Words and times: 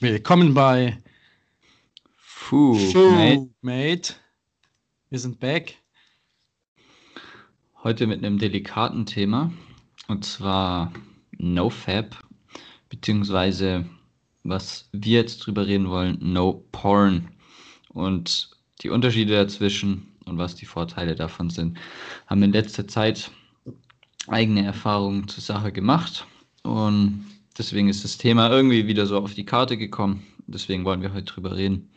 Willkommen 0.00 0.54
bei 0.54 0.96
Food, 2.14 2.92
Food 2.92 3.12
mate. 3.16 3.50
Mate. 3.62 4.14
Wir 5.10 5.18
sind 5.18 5.40
back. 5.40 5.74
Heute 7.82 8.06
mit 8.06 8.24
einem 8.24 8.38
delikaten 8.38 9.06
Thema 9.06 9.52
und 10.06 10.24
zwar 10.24 10.92
NoFap, 11.32 12.16
beziehungsweise 12.88 13.86
was 14.44 14.88
wir 14.92 15.20
jetzt 15.20 15.38
drüber 15.38 15.66
reden 15.66 15.90
wollen, 15.90 16.16
No 16.20 16.64
Porn 16.70 17.30
und 17.88 18.50
die 18.82 18.90
Unterschiede 18.90 19.32
dazwischen 19.32 20.12
und 20.26 20.38
was 20.38 20.54
die 20.54 20.66
Vorteile 20.66 21.16
davon 21.16 21.50
sind. 21.50 21.76
Haben 22.28 22.44
in 22.44 22.52
letzter 22.52 22.86
Zeit 22.86 23.32
eigene 24.28 24.64
Erfahrungen 24.64 25.26
zur 25.26 25.42
Sache 25.42 25.72
gemacht 25.72 26.24
und 26.62 27.24
deswegen 27.58 27.88
ist 27.88 28.04
das 28.04 28.18
Thema 28.18 28.50
irgendwie 28.50 28.86
wieder 28.86 29.06
so 29.06 29.18
auf 29.18 29.34
die 29.34 29.44
Karte 29.44 29.76
gekommen. 29.76 30.24
Deswegen 30.46 30.84
wollen 30.84 31.02
wir 31.02 31.12
heute 31.12 31.32
drüber 31.32 31.56
reden. 31.56 31.90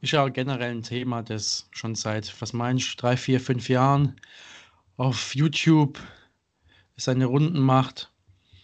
Ist 0.00 0.12
ja 0.12 0.24
auch 0.24 0.32
generell 0.32 0.72
ein 0.72 0.82
Thema, 0.82 1.22
das 1.22 1.68
schon 1.70 1.94
seit, 1.94 2.34
was 2.40 2.52
meinst 2.52 2.92
du, 2.92 2.96
drei, 2.96 3.16
vier, 3.16 3.40
fünf 3.40 3.68
Jahren 3.68 4.16
auf 4.96 5.34
YouTube 5.34 6.00
seine 6.96 7.26
Runden 7.26 7.60
macht. 7.60 8.10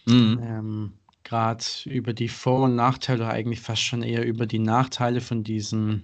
Mhm. 0.05 0.39
Ähm, 0.43 0.93
Gerade 1.23 1.63
über 1.85 2.13
die 2.13 2.27
Vor- 2.27 2.63
und 2.63 2.75
Nachteile, 2.75 3.23
oder 3.23 3.31
eigentlich 3.31 3.61
fast 3.61 3.83
schon 3.83 4.01
eher 4.01 4.25
über 4.25 4.47
die 4.47 4.59
Nachteile 4.59 5.21
von 5.21 5.43
diesem 5.43 6.03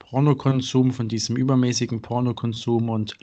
Pornokonsum, 0.00 0.92
von 0.92 1.08
diesem 1.08 1.36
übermäßigen 1.36 2.02
Pornokonsum. 2.02 2.88
Und 2.88 3.16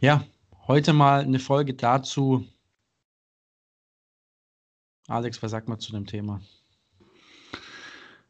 ja, 0.00 0.24
heute 0.66 0.92
mal 0.92 1.22
eine 1.22 1.40
Folge 1.40 1.74
dazu. 1.74 2.46
Alex, 5.08 5.42
was 5.42 5.50
sagt 5.50 5.68
man 5.68 5.80
zu 5.80 5.92
dem 5.92 6.06
Thema? 6.06 6.40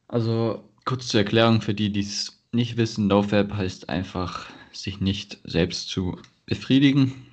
Also 0.07 0.65
kurz 0.85 1.09
zur 1.09 1.21
Erklärung 1.21 1.61
für 1.61 1.75
die, 1.75 1.91
die 1.91 2.01
es 2.01 2.41
nicht 2.53 2.77
wissen, 2.77 3.09
NoFap 3.09 3.53
heißt 3.53 3.89
einfach, 3.89 4.47
sich 4.73 5.01
nicht 5.01 5.39
selbst 5.43 5.89
zu 5.89 6.19
befriedigen. 6.47 7.27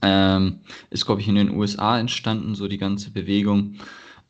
Ähm, 0.00 0.60
ist, 0.88 1.04
glaube 1.04 1.20
ich, 1.20 1.28
in 1.28 1.34
den 1.34 1.54
USA 1.54 2.00
entstanden, 2.00 2.54
so 2.54 2.68
die 2.68 2.78
ganze 2.78 3.10
Bewegung 3.10 3.74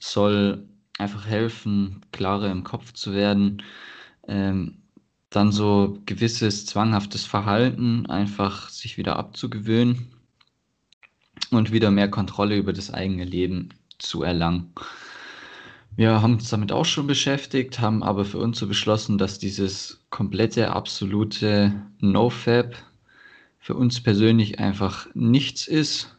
soll 0.00 0.68
einfach 0.98 1.24
helfen, 1.24 2.04
klarer 2.10 2.50
im 2.50 2.64
Kopf 2.64 2.92
zu 2.92 3.14
werden. 3.14 3.62
Ähm, 4.26 4.78
dann 5.30 5.52
so 5.52 6.00
gewisses 6.06 6.66
zwanghaftes 6.66 7.24
Verhalten 7.24 8.06
einfach 8.06 8.68
sich 8.68 8.98
wieder 8.98 9.16
abzugewöhnen 9.16 10.15
und 11.50 11.72
wieder 11.72 11.90
mehr 11.90 12.10
Kontrolle 12.10 12.56
über 12.56 12.72
das 12.72 12.92
eigene 12.92 13.24
Leben 13.24 13.70
zu 13.98 14.22
erlangen. 14.22 14.72
Wir 15.96 16.20
haben 16.20 16.34
uns 16.34 16.50
damit 16.50 16.72
auch 16.72 16.84
schon 16.84 17.06
beschäftigt, 17.06 17.80
haben 17.80 18.02
aber 18.02 18.26
für 18.26 18.38
uns 18.38 18.58
so 18.58 18.66
beschlossen, 18.66 19.16
dass 19.16 19.38
dieses 19.38 20.04
komplette, 20.10 20.72
absolute 20.72 21.72
No-Fab 22.00 22.74
für 23.58 23.74
uns 23.74 24.02
persönlich 24.02 24.58
einfach 24.58 25.08
nichts 25.14 25.66
ist, 25.66 26.14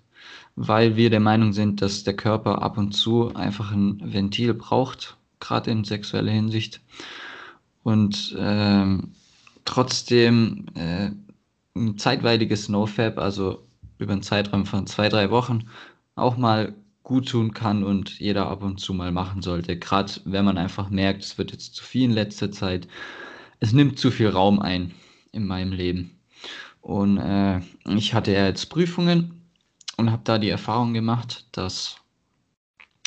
weil 0.55 0.95
wir 0.95 1.11
der 1.11 1.19
Meinung 1.19 1.53
sind, 1.53 1.83
dass 1.83 2.03
der 2.03 2.15
Körper 2.15 2.63
ab 2.63 2.79
und 2.79 2.93
zu 2.93 3.35
einfach 3.35 3.71
ein 3.71 4.01
Ventil 4.03 4.55
braucht, 4.55 5.15
gerade 5.39 5.69
in 5.69 5.83
sexueller 5.83 6.31
Hinsicht. 6.31 6.81
Und 7.83 8.35
ähm, 8.37 9.11
trotzdem 9.63 10.65
äh, 10.73 11.11
ein 11.75 11.99
zeitweiliges 11.99 12.67
No-Fab, 12.67 13.19
also 13.19 13.66
über 13.97 14.13
einen 14.13 14.23
Zeitraum 14.23 14.65
von 14.65 14.87
zwei, 14.87 15.09
drei 15.09 15.29
Wochen, 15.31 15.69
auch 16.15 16.37
mal 16.37 16.75
gut 17.03 17.29
tun 17.29 17.53
kann 17.53 17.83
und 17.83 18.19
jeder 18.19 18.47
ab 18.47 18.63
und 18.63 18.79
zu 18.79 18.93
mal 18.93 19.11
machen 19.11 19.41
sollte. 19.41 19.77
Gerade 19.77 20.11
wenn 20.25 20.43
man 20.43 20.57
einfach 20.57 20.89
merkt, 20.89 21.23
es 21.23 21.37
wird 21.37 21.51
jetzt 21.51 21.75
zu 21.75 21.83
viel 21.83 22.03
in 22.05 22.11
letzter 22.11 22.51
Zeit. 22.51 22.87
Es 23.59 23.71
nimmt 23.71 23.97
zu 23.97 24.11
viel 24.11 24.27
Raum 24.27 24.59
ein 24.59 24.93
in 25.31 25.47
meinem 25.47 25.71
Leben. 25.71 26.19
Und 26.81 27.17
äh, 27.17 27.61
ich 27.85 28.13
hatte 28.13 28.33
ja 28.33 28.45
jetzt 28.45 28.69
Prüfungen 28.69 29.41
und 29.97 30.11
habe 30.11 30.21
da 30.25 30.37
die 30.37 30.49
Erfahrung 30.49 30.93
gemacht, 30.93 31.47
dass 31.53 31.97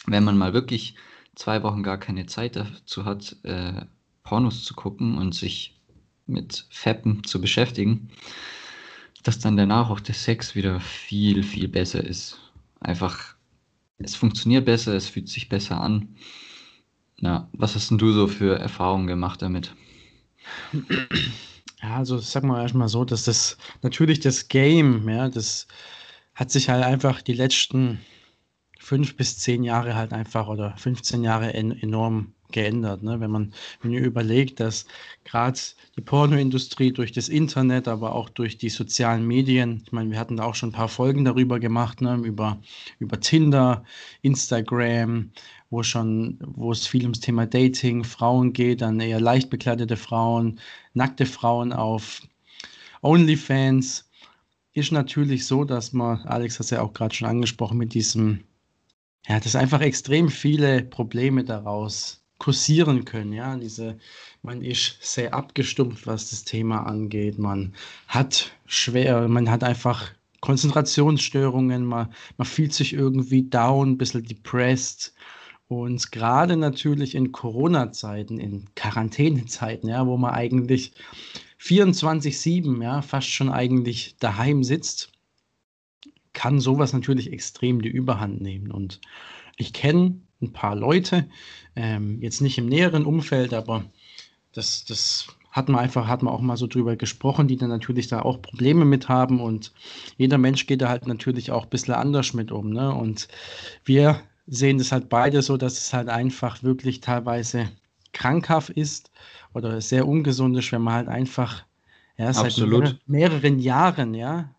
wenn 0.07 0.25
man 0.25 0.39
mal 0.39 0.55
wirklich 0.55 0.95
zwei 1.35 1.63
Wochen 1.63 1.83
gar 1.83 1.99
keine 1.99 2.27
Zeit 2.27 2.57
dazu 2.57 3.05
hat, 3.05 3.37
äh, 3.43 3.85
Pornos 4.23 4.65
zu 4.65 4.75
gucken 4.75 5.19
und 5.19 5.35
sich 5.35 5.79
mit 6.27 6.67
Fappen 6.71 7.25
zu 7.25 7.41
beschäftigen, 7.41 8.11
dass 9.23 9.39
dann 9.39 9.57
danach 9.57 9.91
auch 9.91 10.01
der 10.01 10.15
Sex 10.15 10.55
wieder 10.55 10.81
viel, 10.81 11.43
viel 11.43 11.69
besser 11.69 12.03
ist. 12.03 12.39
Einfach 12.81 13.37
es 13.99 14.15
funktioniert 14.15 14.65
besser, 14.65 14.95
es 14.95 15.09
fühlt 15.09 15.29
sich 15.29 15.49
besser 15.49 15.81
an. 15.81 16.17
Na, 17.19 17.49
was 17.53 17.75
hast 17.75 17.91
denn 17.91 17.99
du 17.99 18.13
so 18.13 18.27
für 18.27 18.59
Erfahrungen 18.59 19.07
gemacht 19.07 19.43
damit? 19.43 19.75
Ja, 21.83 21.97
also 21.97 22.19
sag 22.19 22.45
mal 22.45 22.63
erstmal 22.63 22.89
so, 22.89 23.05
dass 23.05 23.25
das 23.25 23.59
natürlich 23.83 24.21
das 24.21 24.49
Game, 24.49 25.09
ja, 25.09 25.29
das 25.29 25.67
hat 26.35 26.51
sich 26.51 26.71
halt 26.71 26.85
einfach 26.85 27.21
die 27.21 27.35
letzten 27.35 28.01
fünf 28.79 29.17
bis 29.17 29.39
zehn 29.39 29.63
Jahre 29.63 29.95
halt 29.95 30.13
einfach 30.13 30.49
oder 30.49 30.77
15 30.79 31.23
Jahre 31.23 31.53
en 31.53 31.71
enorm 31.73 32.35
geändert. 32.53 33.03
Ne? 33.03 33.21
Wenn 33.21 33.31
man, 33.31 33.53
wenn 33.83 33.93
ihr 33.93 34.03
überlegt, 34.03 34.61
dass 34.61 34.87
gerade 35.25 35.59
die 35.97 36.01
Pornoindustrie 36.01 36.93
durch 36.93 37.13
das 37.13 37.29
Internet, 37.29 37.89
aber 37.89 38.15
auch 38.15 38.29
durch 38.29 38.59
die 38.59 38.69
sozialen 38.69 39.27
Medien, 39.27 39.83
ich 39.85 39.93
meine, 39.93 40.11
wir 40.11 40.19
hatten 40.19 40.37
da 40.37 40.45
auch 40.45 40.55
schon 40.55 40.71
ein 40.71 40.73
paar 40.73 40.89
Folgen 40.89 41.25
darüber 41.25 41.61
gemacht, 41.61 42.01
ne? 42.01 42.17
über, 42.25 42.59
über 42.99 43.21
Tinder, 43.21 43.85
Instagram, 44.23 45.31
wo 45.71 45.83
schon, 45.83 46.39
wo 46.41 46.73
es 46.73 46.87
viel 46.87 47.03
ums 47.03 47.21
Thema 47.21 47.47
Dating, 47.47 48.05
Frauen 48.05 48.53
geht, 48.53 48.81
dann 48.83 49.01
eher 49.01 49.21
leicht 49.21 49.51
bekleidete 49.51 49.97
Frauen, 49.97 50.61
nackte 50.95 51.27
Frauen 51.27 51.73
auf 51.73 52.23
OnlyFans. 53.03 54.09
Ist 54.73 54.93
natürlich 54.93 55.47
so, 55.47 55.65
dass 55.65 55.93
man, 55.93 56.21
Alex 56.23 56.55
hat 56.55 56.65
es 56.65 56.71
ja 56.71 56.83
auch 56.83 56.93
gerade 56.93 57.15
schon 57.15 57.29
angesprochen, 57.29 57.79
mit 57.79 57.95
diesem, 57.95 58.45
ja, 59.27 59.41
dass 59.41 59.57
einfach 59.57 59.81
extrem 59.81 60.29
viele 60.29 60.83
Probleme 60.83 61.45
daraus 61.45 62.20
kursieren 62.41 63.05
können. 63.05 63.33
Ja, 63.33 63.57
diese, 63.57 63.99
man 64.43 64.63
ist 64.63 64.97
sehr 65.01 65.33
abgestumpft, 65.35 66.09
was 66.09 66.31
das 66.31 66.43
Thema 66.43 66.87
angeht. 66.87 67.39
Man 67.39 67.75
hat 68.09 68.51
schwer, 68.67 69.29
man 69.29 69.49
hat 69.49 69.63
einfach 69.63 70.11
Konzentrationsstörungen, 70.41 71.85
man, 71.85 72.13
man 72.39 72.47
fühlt 72.47 72.73
sich 72.73 72.95
irgendwie 72.95 73.43
down, 73.43 73.91
ein 73.91 73.99
bisschen 73.99 74.25
depressed. 74.25 75.15
Und 75.69 76.11
gerade 76.11 76.57
natürlich 76.57 77.15
in 77.15 77.31
Corona-Zeiten, 77.31 78.41
in 78.41 78.65
Quarantänezeiten, 78.75 79.89
ja, 79.89 80.07
wo 80.07 80.17
man 80.17 80.33
eigentlich 80.33 80.93
24-7, 81.61 82.83
ja, 82.83 83.03
fast 83.03 83.29
schon 83.29 83.51
eigentlich 83.51 84.17
daheim 84.19 84.65
sitzt, 84.65 85.13
kann 86.33 86.59
sowas 86.59 86.95
natürlich 86.95 87.33
extrem 87.33 87.83
die 87.83 87.91
Überhand 87.91 88.41
nehmen. 88.41 88.73
Und 88.73 89.01
ich 89.59 89.75
kenne 89.75 90.21
ein 90.43 90.53
paar 90.53 90.75
Leute, 90.75 91.29
ähm, 91.77 92.21
jetzt 92.21 92.41
nicht 92.41 92.59
im 92.59 92.67
näheren 92.67 93.05
Umfeld, 93.05 93.53
aber 93.53 93.85
das, 94.53 94.85
das 94.85 95.29
hat 95.51 95.69
man 95.69 95.81
einfach, 95.81 96.07
hat 96.07 96.23
man 96.23 96.33
auch 96.33 96.41
mal 96.41 96.57
so 96.57 96.67
drüber 96.67 96.97
gesprochen, 96.97 97.49
die 97.49 97.57
dann 97.57 97.71
natürlich 97.71 98.09
da 98.09 98.23
auch 98.23 98.41
Probleme 98.41 98.85
mit 98.85 99.09
haben 99.09 99.41
und 99.41 99.73
jeder 100.17 100.39
Mensch 100.39 100.67
geht 100.67 100.81
da 100.81 100.89
halt 100.89 101.07
natürlich 101.07 101.51
auch 101.51 101.65
ein 101.65 101.71
bisschen 101.71 101.95
anders 101.95 102.35
mit 102.35 102.53
um. 102.53 102.71
Ne? 102.71 102.95
Und 102.95 103.29
wir 103.85 104.21
sehen 104.47 104.79
das 104.79 104.93
halt 104.93 105.09
beide 105.09 105.43
so, 105.43 105.57
dass 105.57 105.79
es 105.79 105.93
halt 105.93 106.09
einfach 106.09 106.63
wirklich 106.63 107.01
teilweise 107.01 107.69
krankhaft 108.13 108.71
ist 108.71 109.11
oder 109.55 109.81
sehr 109.81 110.07
ungesund 110.07 110.57
ist, 110.57 110.71
wenn 110.73 110.83
man 110.83 110.95
halt 110.95 111.09
einfach 111.09 111.65
ja, 112.17 112.33
seit 112.33 112.57
mehreren, 112.59 112.99
mehreren 113.07 113.59
Jahren, 113.59 114.15
ja, 114.15 114.51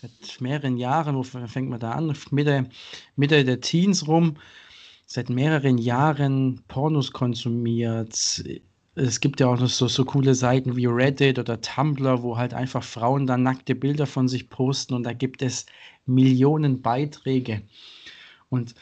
seit 0.00 0.40
mehreren 0.40 0.78
Jahren, 0.78 1.14
wo 1.14 1.22
fängt 1.22 1.68
man 1.68 1.78
da 1.78 1.92
an? 1.92 2.16
Mitte, 2.30 2.68
Mitte 3.16 3.44
der 3.44 3.60
Teens 3.60 4.08
rum, 4.08 4.36
seit 5.12 5.28
mehreren 5.28 5.76
Jahren 5.76 6.62
Pornos 6.68 7.10
konsumiert. 7.10 8.44
Es 8.94 9.18
gibt 9.18 9.40
ja 9.40 9.48
auch 9.48 9.58
noch 9.58 9.68
so, 9.68 9.88
so 9.88 10.04
coole 10.04 10.36
Seiten 10.36 10.76
wie 10.76 10.86
Reddit 10.86 11.40
oder 11.40 11.60
Tumblr, 11.60 12.22
wo 12.22 12.36
halt 12.36 12.54
einfach 12.54 12.84
Frauen 12.84 13.26
dann 13.26 13.42
nackte 13.42 13.74
Bilder 13.74 14.06
von 14.06 14.28
sich 14.28 14.48
posten 14.50 14.94
und 14.94 15.02
da 15.02 15.12
gibt 15.12 15.42
es 15.42 15.66
Millionen 16.06 16.80
Beiträge. 16.80 17.62
Und 18.50 18.76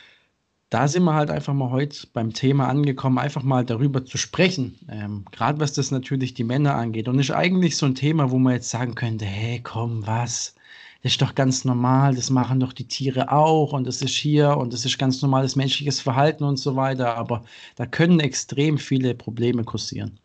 da 0.68 0.86
sind 0.86 1.04
wir 1.04 1.14
halt 1.14 1.30
einfach 1.30 1.54
mal 1.54 1.70
heute 1.70 2.06
beim 2.12 2.34
Thema 2.34 2.68
angekommen, 2.68 3.18
einfach 3.18 3.42
mal 3.42 3.64
darüber 3.64 4.04
zu 4.04 4.18
sprechen. 4.18 4.78
Ähm, 4.90 5.24
Gerade 5.32 5.60
was 5.60 5.72
das 5.72 5.90
natürlich 5.90 6.34
die 6.34 6.44
Männer 6.44 6.74
angeht. 6.74 7.08
Und 7.08 7.18
ist 7.18 7.30
eigentlich 7.30 7.78
so 7.78 7.86
ein 7.86 7.94
Thema, 7.94 8.30
wo 8.30 8.38
man 8.38 8.52
jetzt 8.52 8.68
sagen 8.68 8.94
könnte, 8.94 9.24
hey, 9.24 9.60
komm, 9.62 10.06
was? 10.06 10.54
Das 11.02 11.12
ist 11.12 11.22
doch 11.22 11.34
ganz 11.34 11.64
normal, 11.64 12.14
das 12.16 12.28
machen 12.30 12.58
doch 12.60 12.72
die 12.72 12.88
Tiere 12.88 13.30
auch 13.30 13.72
und 13.72 13.86
das 13.86 14.02
ist 14.02 14.16
hier 14.16 14.56
und 14.56 14.72
das 14.72 14.84
ist 14.84 14.98
ganz 14.98 15.22
normales 15.22 15.54
menschliches 15.54 16.00
Verhalten 16.00 16.44
und 16.44 16.56
so 16.56 16.74
weiter. 16.76 17.16
Aber 17.16 17.44
da 17.76 17.86
können 17.86 18.20
extrem 18.20 18.78
viele 18.78 19.14
Probleme 19.14 19.64
kursieren. 19.64 20.18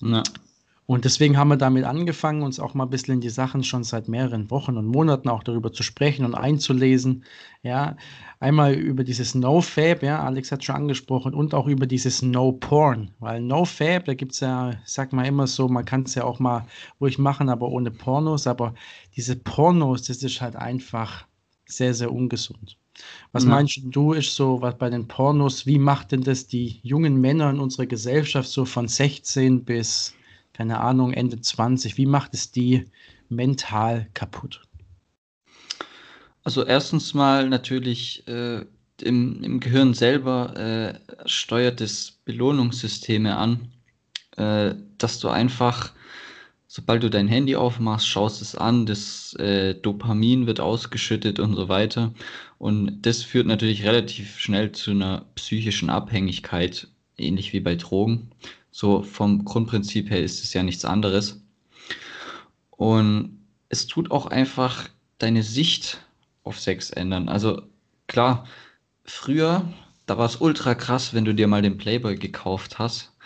Ja. 0.00 0.22
Und 0.90 1.04
deswegen 1.04 1.36
haben 1.36 1.48
wir 1.48 1.58
damit 1.58 1.84
angefangen, 1.84 2.40
uns 2.40 2.58
auch 2.58 2.72
mal 2.72 2.84
ein 2.84 2.90
bisschen 2.90 3.16
in 3.16 3.20
die 3.20 3.28
Sachen 3.28 3.62
schon 3.62 3.84
seit 3.84 4.08
mehreren 4.08 4.50
Wochen 4.50 4.78
und 4.78 4.86
Monaten 4.86 5.28
auch 5.28 5.42
darüber 5.42 5.70
zu 5.70 5.82
sprechen 5.82 6.24
und 6.24 6.34
einzulesen. 6.34 7.24
Ja, 7.62 7.98
einmal 8.40 8.72
über 8.72 9.04
dieses 9.04 9.34
No-Fab, 9.34 10.02
ja, 10.02 10.24
Alex 10.24 10.50
hat 10.50 10.64
schon 10.64 10.76
angesprochen, 10.76 11.34
und 11.34 11.52
auch 11.52 11.66
über 11.66 11.86
dieses 11.86 12.22
No-Porn. 12.22 13.10
Weil 13.18 13.42
No-Fab, 13.42 14.06
da 14.06 14.14
gibt 14.14 14.32
es 14.32 14.40
ja, 14.40 14.76
sag 14.86 15.12
mal 15.12 15.26
immer 15.26 15.46
so, 15.46 15.68
man 15.68 15.84
kann 15.84 16.04
es 16.04 16.14
ja 16.14 16.24
auch 16.24 16.38
mal 16.38 16.64
ruhig 17.02 17.18
machen, 17.18 17.50
aber 17.50 17.68
ohne 17.68 17.90
Pornos. 17.90 18.46
Aber 18.46 18.72
diese 19.14 19.36
Pornos, 19.36 20.04
das 20.04 20.22
ist 20.22 20.40
halt 20.40 20.56
einfach 20.56 21.26
sehr, 21.66 21.92
sehr 21.92 22.10
ungesund. 22.10 22.78
Was 23.32 23.44
ja. 23.44 23.50
meinst 23.50 23.78
du, 23.82 24.14
ist 24.14 24.34
so, 24.34 24.62
was 24.62 24.78
bei 24.78 24.88
den 24.88 25.06
Pornos, 25.06 25.66
wie 25.66 25.78
macht 25.78 26.12
denn 26.12 26.22
das 26.22 26.46
die 26.46 26.80
jungen 26.82 27.20
Männer 27.20 27.50
in 27.50 27.60
unserer 27.60 27.84
Gesellschaft 27.84 28.48
so 28.48 28.64
von 28.64 28.88
16 28.88 29.66
bis 29.66 30.14
keine 30.58 30.80
Ahnung, 30.80 31.12
Ende 31.12 31.40
20, 31.40 31.98
wie 31.98 32.06
macht 32.06 32.34
es 32.34 32.50
die 32.50 32.86
mental 33.28 34.08
kaputt? 34.12 34.62
Also 36.42 36.64
erstens 36.64 37.14
mal 37.14 37.48
natürlich 37.48 38.26
äh, 38.26 38.64
im, 39.00 39.44
im 39.44 39.60
Gehirn 39.60 39.94
selber 39.94 40.56
äh, 40.56 41.28
steuert 41.28 41.80
es 41.80 42.18
Belohnungssysteme 42.24 43.36
an, 43.36 43.68
äh, 44.36 44.74
dass 44.98 45.20
du 45.20 45.28
einfach, 45.28 45.92
sobald 46.66 47.04
du 47.04 47.08
dein 47.08 47.28
Handy 47.28 47.54
aufmachst, 47.54 48.08
schaust 48.08 48.42
es 48.42 48.56
an, 48.56 48.84
das 48.84 49.34
äh, 49.34 49.76
Dopamin 49.76 50.48
wird 50.48 50.58
ausgeschüttet 50.58 51.38
und 51.38 51.54
so 51.54 51.68
weiter. 51.68 52.12
Und 52.58 53.02
das 53.02 53.22
führt 53.22 53.46
natürlich 53.46 53.84
relativ 53.84 54.40
schnell 54.40 54.72
zu 54.72 54.90
einer 54.90 55.24
psychischen 55.36 55.88
Abhängigkeit, 55.88 56.88
ähnlich 57.16 57.52
wie 57.52 57.60
bei 57.60 57.76
Drogen. 57.76 58.32
So 58.80 59.02
vom 59.02 59.44
Grundprinzip 59.44 60.08
her 60.08 60.22
ist 60.22 60.44
es 60.44 60.52
ja 60.54 60.62
nichts 60.62 60.84
anderes. 60.84 61.42
Und 62.70 63.44
es 63.68 63.88
tut 63.88 64.12
auch 64.12 64.26
einfach 64.26 64.88
deine 65.18 65.42
Sicht 65.42 65.98
auf 66.44 66.60
Sex 66.60 66.90
ändern. 66.90 67.28
Also 67.28 67.62
klar, 68.06 68.46
früher, 69.04 69.68
da 70.06 70.16
war 70.16 70.26
es 70.26 70.36
ultra 70.36 70.76
krass, 70.76 71.12
wenn 71.12 71.24
du 71.24 71.34
dir 71.34 71.48
mal 71.48 71.60
den 71.60 71.76
Playboy 71.76 72.14
gekauft 72.14 72.78
hast 72.78 73.16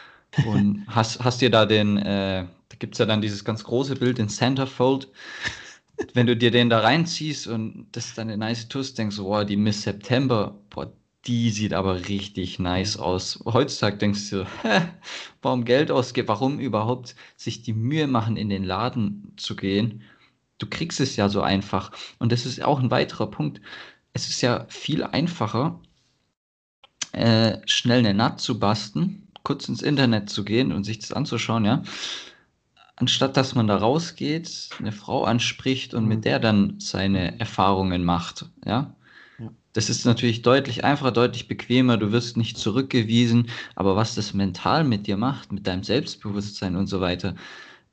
und 0.47 0.85
hast, 0.89 1.23
hast 1.23 1.43
dir 1.43 1.51
da 1.51 1.67
den, 1.67 1.99
äh, 1.99 2.47
da 2.71 2.77
gibt 2.79 2.95
es 2.95 2.99
ja 2.99 3.05
dann 3.05 3.21
dieses 3.21 3.45
ganz 3.45 3.63
große 3.63 3.97
Bild, 3.97 4.17
den 4.17 4.31
Centerfold. 4.31 5.09
Wenn 6.15 6.27
du 6.27 6.35
dir 6.35 6.51
den 6.51 6.71
da 6.71 6.81
reinziehst 6.81 7.47
und 7.47 7.89
das 7.93 8.07
ist 8.07 8.17
dann 8.17 8.29
eine 8.29 8.39
nice 8.39 8.69
Tuss, 8.69 8.95
denkst 8.95 9.17
du, 9.17 9.25
boah, 9.25 9.45
die 9.45 9.59
Miss 9.59 9.83
September, 9.83 10.59
boah, 10.71 10.91
die 11.27 11.51
sieht 11.51 11.73
aber 11.73 12.09
richtig 12.09 12.59
nice 12.59 12.97
aus. 12.97 13.43
Heutzutage 13.45 13.97
denkst 13.97 14.31
du, 14.31 14.45
hä, 14.63 14.89
warum 15.41 15.65
Geld 15.65 15.91
ausgeben, 15.91 16.29
warum 16.29 16.59
überhaupt 16.59 17.15
sich 17.37 17.63
die 17.63 17.73
Mühe 17.73 18.07
machen, 18.07 18.37
in 18.37 18.49
den 18.49 18.65
Laden 18.65 19.33
zu 19.37 19.57
gehen? 19.57 20.03
Du 20.59 20.67
kriegst 20.69 21.01
es 21.01 21.17
ja 21.17 21.29
so 21.29 21.43
einfach. 21.43 21.93
Und 22.19 22.33
das 22.33 22.47
ist 22.47 22.63
auch 22.63 22.81
ein 22.81 22.91
weiterer 22.91 23.31
Punkt. 23.31 23.61
Es 24.13 24.29
ist 24.29 24.43
ja 24.43 24.67
viel 24.69 25.05
einfacher, 25.05 25.81
äh, 27.13 27.59
schnell 27.67 28.01
eine 28.01 28.15
Nut 28.15 28.41
zu 28.41 28.59
basten, 28.59 29.29
kurz 29.43 29.69
ins 29.69 29.83
Internet 29.83 30.31
zu 30.31 30.45
gehen 30.45 30.73
und 30.73 30.85
sich 30.85 30.99
das 30.99 31.13
anzuschauen, 31.13 31.65
ja. 31.65 31.83
Anstatt 32.97 33.37
dass 33.37 33.55
man 33.55 33.67
da 33.67 33.77
rausgeht, 33.77 34.71
eine 34.79 34.93
Frau 34.93 35.25
anspricht 35.25 35.95
und 35.95 36.07
mit 36.07 36.19
mhm. 36.19 36.23
der 36.23 36.39
dann 36.41 36.81
seine 36.81 37.39
Erfahrungen 37.41 38.05
macht, 38.05 38.47
ja. 38.65 38.95
Das 39.73 39.89
ist 39.89 40.05
natürlich 40.05 40.43
deutlich 40.43 40.85
einfacher, 40.85 41.13
deutlich 41.13 41.49
bequemer, 41.49 41.97
du 41.97 42.13
wirst 42.13 42.37
nicht 42.37 42.59
zurückgewiesen, 42.59 43.49
aber 43.75 43.97
was 43.97 44.15
das 44.15 44.35
mental 44.35 44.85
mit 44.85 45.07
dir 45.07 45.17
macht, 45.17 45.51
mit 45.53 45.67
deinem 45.67 45.83
Selbstbewusstsein 45.83 46.77
und 46.77 46.89
so 46.89 47.01
weiter, 47.01 47.35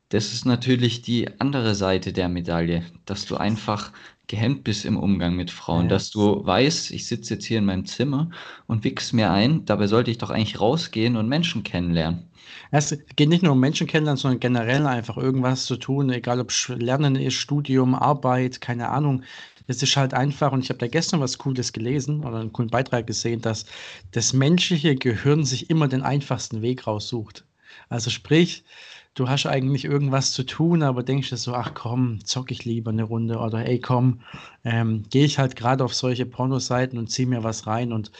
das 0.09 0.33
ist 0.33 0.45
natürlich 0.45 1.01
die 1.03 1.39
andere 1.39 1.75
Seite 1.75 2.11
der 2.11 2.29
Medaille, 2.29 2.83
dass 3.05 3.25
du 3.25 3.37
einfach 3.37 3.91
gehemmt 4.27 4.63
bist 4.63 4.85
im 4.85 4.97
Umgang 4.97 5.35
mit 5.35 5.51
Frauen, 5.51 5.83
ja. 5.83 5.89
dass 5.89 6.11
du 6.11 6.45
weißt, 6.45 6.91
ich 6.91 7.07
sitze 7.07 7.35
jetzt 7.35 7.45
hier 7.45 7.59
in 7.59 7.65
meinem 7.65 7.85
Zimmer 7.85 8.29
und 8.67 8.83
wichs 8.83 9.13
mir 9.13 9.31
ein, 9.31 9.65
dabei 9.65 9.87
sollte 9.87 10.11
ich 10.11 10.17
doch 10.17 10.29
eigentlich 10.29 10.59
rausgehen 10.59 11.15
und 11.15 11.27
Menschen 11.27 11.63
kennenlernen. 11.63 12.29
Es 12.71 12.95
geht 13.15 13.29
nicht 13.29 13.43
nur 13.43 13.53
um 13.53 13.59
Menschen 13.59 13.87
kennenlernen, 13.87 14.17
sondern 14.17 14.39
generell 14.39 14.85
einfach 14.85 15.17
irgendwas 15.17 15.65
zu 15.65 15.77
tun, 15.77 16.09
egal 16.11 16.39
ob 16.39 16.51
Lernen 16.67 17.15
ist, 17.15 17.35
Studium, 17.35 17.95
Arbeit, 17.95 18.61
keine 18.61 18.89
Ahnung. 18.89 19.23
Es 19.69 19.83
ist 19.83 19.95
halt 19.97 20.13
einfach, 20.15 20.51
und 20.51 20.63
ich 20.63 20.69
habe 20.69 20.79
da 20.79 20.87
gestern 20.87 21.19
was 21.19 21.37
Cooles 21.37 21.73
gelesen 21.73 22.25
oder 22.25 22.39
einen 22.39 22.51
coolen 22.51 22.71
Beitrag 22.71 23.05
gesehen, 23.05 23.41
dass 23.41 23.65
das 24.11 24.33
menschliche 24.33 24.95
Gehirn 24.95 25.45
sich 25.45 25.69
immer 25.69 25.87
den 25.87 26.01
einfachsten 26.01 26.63
Weg 26.63 26.87
raussucht. 26.87 27.45
Also 27.87 28.09
sprich, 28.09 28.63
du 29.13 29.29
hast 29.29 29.45
eigentlich 29.45 29.85
irgendwas 29.85 30.33
zu 30.33 30.43
tun, 30.43 30.81
aber 30.81 31.03
denkst 31.03 31.29
dir 31.29 31.37
so, 31.37 31.53
ach 31.53 31.73
komm, 31.75 32.25
zock 32.25 32.49
ich 32.51 32.65
lieber 32.65 32.89
eine 32.89 33.03
Runde 33.03 33.37
oder 33.37 33.65
ey 33.65 33.79
komm, 33.79 34.21
ähm, 34.63 35.03
gehe 35.09 35.25
ich 35.25 35.37
halt 35.37 35.55
gerade 35.55 35.83
auf 35.85 35.93
solche 35.93 36.25
Pornoseiten 36.25 36.97
und 36.97 37.11
zieh 37.11 37.27
mir 37.27 37.43
was 37.43 37.67
rein 37.67 37.93
und 37.93 38.11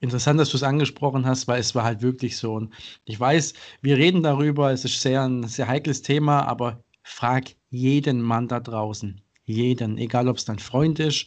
Interessant, 0.00 0.40
dass 0.40 0.50
du 0.50 0.56
es 0.56 0.62
angesprochen 0.62 1.26
hast, 1.26 1.48
weil 1.48 1.60
es 1.60 1.74
war 1.74 1.84
halt 1.84 2.02
wirklich 2.02 2.36
so. 2.38 2.54
Und 2.54 2.72
ich 3.04 3.20
weiß, 3.20 3.54
wir 3.82 3.98
reden 3.98 4.22
darüber, 4.22 4.72
es 4.72 4.84
ist 4.86 5.00
sehr 5.02 5.22
ein 5.22 5.44
sehr 5.48 5.68
heikles 5.68 6.02
Thema, 6.02 6.42
aber 6.46 6.82
frag 7.02 7.50
jeden 7.70 8.22
Mann 8.22 8.48
da 8.48 8.60
draußen 8.60 9.20
jeden, 9.50 9.98
egal 9.98 10.28
ob 10.28 10.36
es 10.36 10.44
dein 10.44 10.58
Freund 10.58 10.98
ist, 10.98 11.26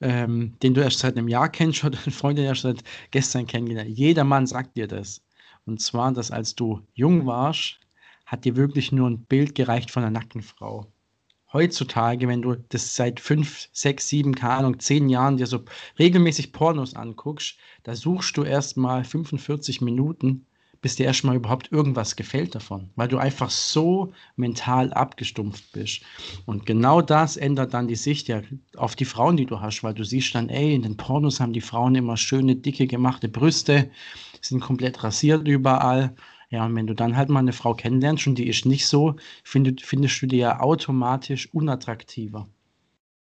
ähm, 0.00 0.54
den 0.62 0.74
du 0.74 0.80
erst 0.80 1.00
seit 1.00 1.16
einem 1.16 1.28
Jahr 1.28 1.48
kennst 1.48 1.84
oder 1.84 1.98
ein 2.04 2.12
Freund, 2.12 2.38
den 2.38 2.44
du 2.44 2.50
erst 2.50 2.62
seit 2.62 2.84
gestern 3.10 3.46
kennengelernt 3.46 3.90
Jeder 3.90 4.24
Mann 4.24 4.46
sagt 4.46 4.76
dir 4.76 4.86
das. 4.86 5.22
Und 5.66 5.80
zwar, 5.80 6.12
dass 6.12 6.30
als 6.30 6.54
du 6.54 6.80
jung 6.94 7.26
warst, 7.26 7.78
hat 8.26 8.44
dir 8.44 8.56
wirklich 8.56 8.92
nur 8.92 9.08
ein 9.08 9.24
Bild 9.24 9.54
gereicht 9.54 9.90
von 9.90 10.02
einer 10.02 10.12
nackten 10.12 10.42
Frau. 10.42 10.86
Heutzutage, 11.52 12.28
wenn 12.28 12.42
du 12.42 12.56
das 12.68 12.94
seit 12.94 13.20
fünf, 13.20 13.68
sechs, 13.72 14.08
sieben, 14.08 14.34
keine 14.34 14.54
Ahnung, 14.54 14.80
zehn 14.80 15.08
Jahren 15.08 15.38
dir 15.38 15.46
so 15.46 15.64
regelmäßig 15.98 16.52
Pornos 16.52 16.94
anguckst, 16.94 17.56
da 17.84 17.94
suchst 17.94 18.36
du 18.36 18.44
erst 18.44 18.76
mal 18.76 19.02
45 19.02 19.80
Minuten 19.80 20.46
bis 20.80 20.96
dir 20.96 21.06
erstmal 21.06 21.36
überhaupt 21.36 21.72
irgendwas 21.72 22.16
gefällt 22.16 22.54
davon, 22.54 22.90
weil 22.96 23.08
du 23.08 23.18
einfach 23.18 23.50
so 23.50 24.12
mental 24.36 24.92
abgestumpft 24.92 25.72
bist. 25.72 26.02
Und 26.46 26.66
genau 26.66 27.02
das 27.02 27.36
ändert 27.36 27.74
dann 27.74 27.88
die 27.88 27.96
Sicht 27.96 28.28
ja 28.28 28.42
auf 28.76 28.94
die 28.94 29.04
Frauen, 29.04 29.36
die 29.36 29.46
du 29.46 29.60
hast, 29.60 29.82
weil 29.82 29.94
du 29.94 30.04
siehst 30.04 30.34
dann, 30.34 30.48
ey, 30.48 30.74
in 30.74 30.82
den 30.82 30.96
Pornos 30.96 31.40
haben 31.40 31.52
die 31.52 31.60
Frauen 31.60 31.94
immer 31.94 32.16
schöne, 32.16 32.56
dicke, 32.56 32.86
gemachte 32.86 33.28
Brüste, 33.28 33.90
sind 34.40 34.60
komplett 34.60 35.02
rasiert 35.02 35.46
überall. 35.48 36.14
Ja, 36.50 36.64
und 36.64 36.74
wenn 36.76 36.86
du 36.86 36.94
dann 36.94 37.16
halt 37.16 37.28
mal 37.28 37.40
eine 37.40 37.52
Frau 37.52 37.74
kennenlernst 37.74 38.26
und 38.26 38.36
die 38.36 38.48
ist 38.48 38.64
nicht 38.64 38.86
so, 38.86 39.16
find, 39.44 39.82
findest 39.82 40.22
du 40.22 40.26
die 40.26 40.38
ja 40.38 40.60
automatisch 40.60 41.52
unattraktiver. 41.52 42.48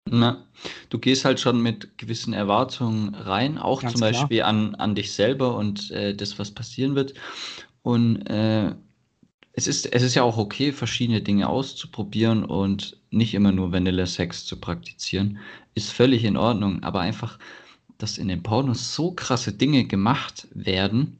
Na, 0.09 0.45
du 0.89 0.99
gehst 0.99 1.25
halt 1.25 1.41
schon 1.41 1.61
mit 1.61 1.99
gewissen 1.99 2.33
Erwartungen 2.33 3.15
rein, 3.15 3.59
auch 3.59 3.83
Ganz 3.83 3.93
zum 3.93 4.01
klar. 4.01 4.13
Beispiel 4.13 4.43
an, 4.43 4.75
an 4.77 4.95
dich 4.95 5.13
selber 5.13 5.57
und 5.57 5.91
äh, 5.91 6.15
das, 6.15 6.39
was 6.39 6.53
passieren 6.53 6.95
wird. 6.95 7.15
Und 7.83 8.25
äh, 8.27 8.75
es, 9.53 9.67
ist, 9.67 9.93
es 9.93 10.03
ist 10.03 10.15
ja 10.15 10.23
auch 10.23 10.39
okay, 10.39 10.71
verschiedene 10.73 11.23
Dinge 11.23 11.49
auszuprobieren 11.49 12.45
und 12.45 12.99
nicht 13.11 13.35
immer 13.35 13.51
nur 13.51 13.73
Vanilla-Sex 13.73 14.47
zu 14.47 14.61
praktizieren. 14.61 15.39
Ist 15.75 15.91
völlig 15.91 16.25
in 16.25 16.37
Ordnung, 16.37 16.83
aber 16.85 17.01
einfach, 17.01 17.39
dass 17.99 18.19
in 18.19 18.29
den 18.29 18.43
Pornos 18.43 18.95
so 18.95 19.13
krasse 19.13 19.53
Dinge 19.53 19.87
gemacht 19.87 20.47
werden, 20.53 21.19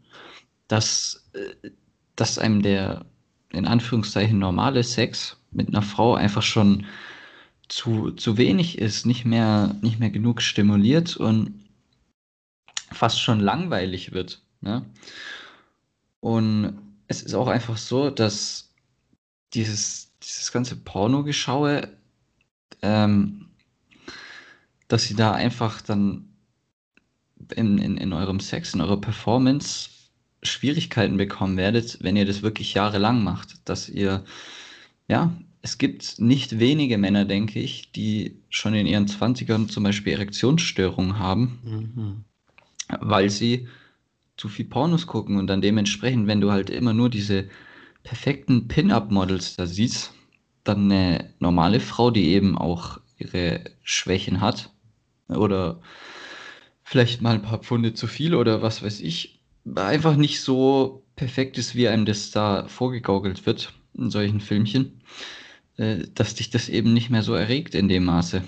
dass, 0.69 1.29
äh, 1.33 1.71
dass 2.15 2.39
einem 2.39 2.63
der 2.63 3.05
in 3.53 3.67
Anführungszeichen 3.67 4.39
normale 4.39 4.83
Sex 4.85 5.41
mit 5.51 5.69
einer 5.69 5.83
Frau 5.83 6.15
einfach 6.15 6.43
schon 6.43 6.87
zu, 7.69 8.13
zu 8.13 8.37
wenig 8.37 8.79
ist, 8.79 9.07
nicht 9.07 9.25
mehr, 9.25 9.77
nicht 9.83 9.99
mehr 9.99 10.11
genug 10.11 10.43
stimuliert 10.43 11.17
und 11.17 11.67
fast 12.93 13.21
schon 13.21 13.41
langweilig 13.41 14.13
wird. 14.13 14.43
Ne? 14.61 14.85
Und 16.21 16.79
es 17.09 17.23
ist 17.23 17.35
auch 17.35 17.49
einfach 17.49 17.77
so, 17.77 18.11
dass 18.11 18.73
dieses, 19.55 20.13
dieses 20.23 20.53
ganze 20.53 20.77
Pornogeschaue, 20.77 21.89
ähm, 22.83 23.49
dass 24.89 25.05
sie 25.05 25.15
da 25.15 25.33
einfach 25.33 25.81
dann 25.81 26.29
in, 27.55 27.79
in, 27.79 27.97
in 27.97 28.13
eurem 28.13 28.41
Sex, 28.41 28.75
in 28.75 28.81
eurer 28.81 29.01
Performance 29.01 29.91
Schwierigkeiten 30.43 31.17
bekommen 31.17 31.57
werdet, 31.57 31.99
wenn 32.03 32.17
ihr 32.17 32.27
das 32.27 32.43
wirklich 32.43 32.75
jahrelang 32.75 33.25
macht, 33.25 33.69
dass 33.69 33.89
ihr 33.89 34.25
ja 35.09 35.33
es 35.67 35.79
gibt 35.79 36.21
nicht 36.21 36.61
wenige 36.61 36.97
Männer, 36.97 37.25
denke 37.25 37.59
ich, 37.59 37.91
die 37.91 38.41
schon 38.51 38.73
in 38.75 38.87
ihren 38.87 39.07
20ern 39.07 39.67
zum 39.67 39.83
Beispiel 39.83 40.13
Erektionsstörungen 40.13 41.19
haben, 41.19 41.59
mhm. 41.65 42.25
weil 43.01 43.31
sie 43.31 43.67
zu 44.37 44.49
viel 44.49 44.67
Pornos 44.67 45.09
gucken 45.09 45.39
und 45.39 45.49
dann 45.49 45.61
dementsprechend, 45.61 46.29
wenn 46.29 46.41
du 46.41 46.53
halt 46.53 46.71
immer 46.71 46.93
nur 46.93 47.11
diese 47.11 47.49
perfekten 48.05 48.69
Pin-Up-Models 48.69 49.57
da 49.57 49.67
siehst, 49.67 50.13
dann 50.63 50.85
eine 50.85 51.35
normale 51.41 51.81
Frau, 51.81 52.13
die 52.13 52.29
eben 52.29 52.57
auch 52.57 53.01
ihre 53.19 53.65
Schwächen 53.83 54.41
hat 54.41 54.71
oder 55.27 55.81
vielleicht 56.85 57.23
mal 57.23 57.35
ein 57.35 57.43
paar 57.43 57.59
Pfunde 57.59 57.93
zu 57.93 58.07
viel 58.07 58.37
oder 58.37 58.63
was 58.63 58.85
weiß 58.85 59.01
ich, 59.01 59.41
einfach 59.75 60.15
nicht 60.15 60.41
so 60.43 61.03
perfekt 61.17 61.59
ist, 61.59 61.75
wie 61.75 61.89
einem 61.89 62.05
das 62.05 62.31
da 62.31 62.69
vorgegaukelt 62.69 63.47
wird 63.47 63.73
in 63.95 64.11
solchen 64.11 64.39
Filmchen, 64.39 65.01
dass 65.77 66.35
dich 66.35 66.51
das 66.51 66.69
eben 66.69 66.93
nicht 66.93 67.11
mehr 67.11 67.23
so 67.23 67.35
erregt 67.35 67.75
in 67.75 67.89
dem 67.89 68.05
Maße. 68.05 68.43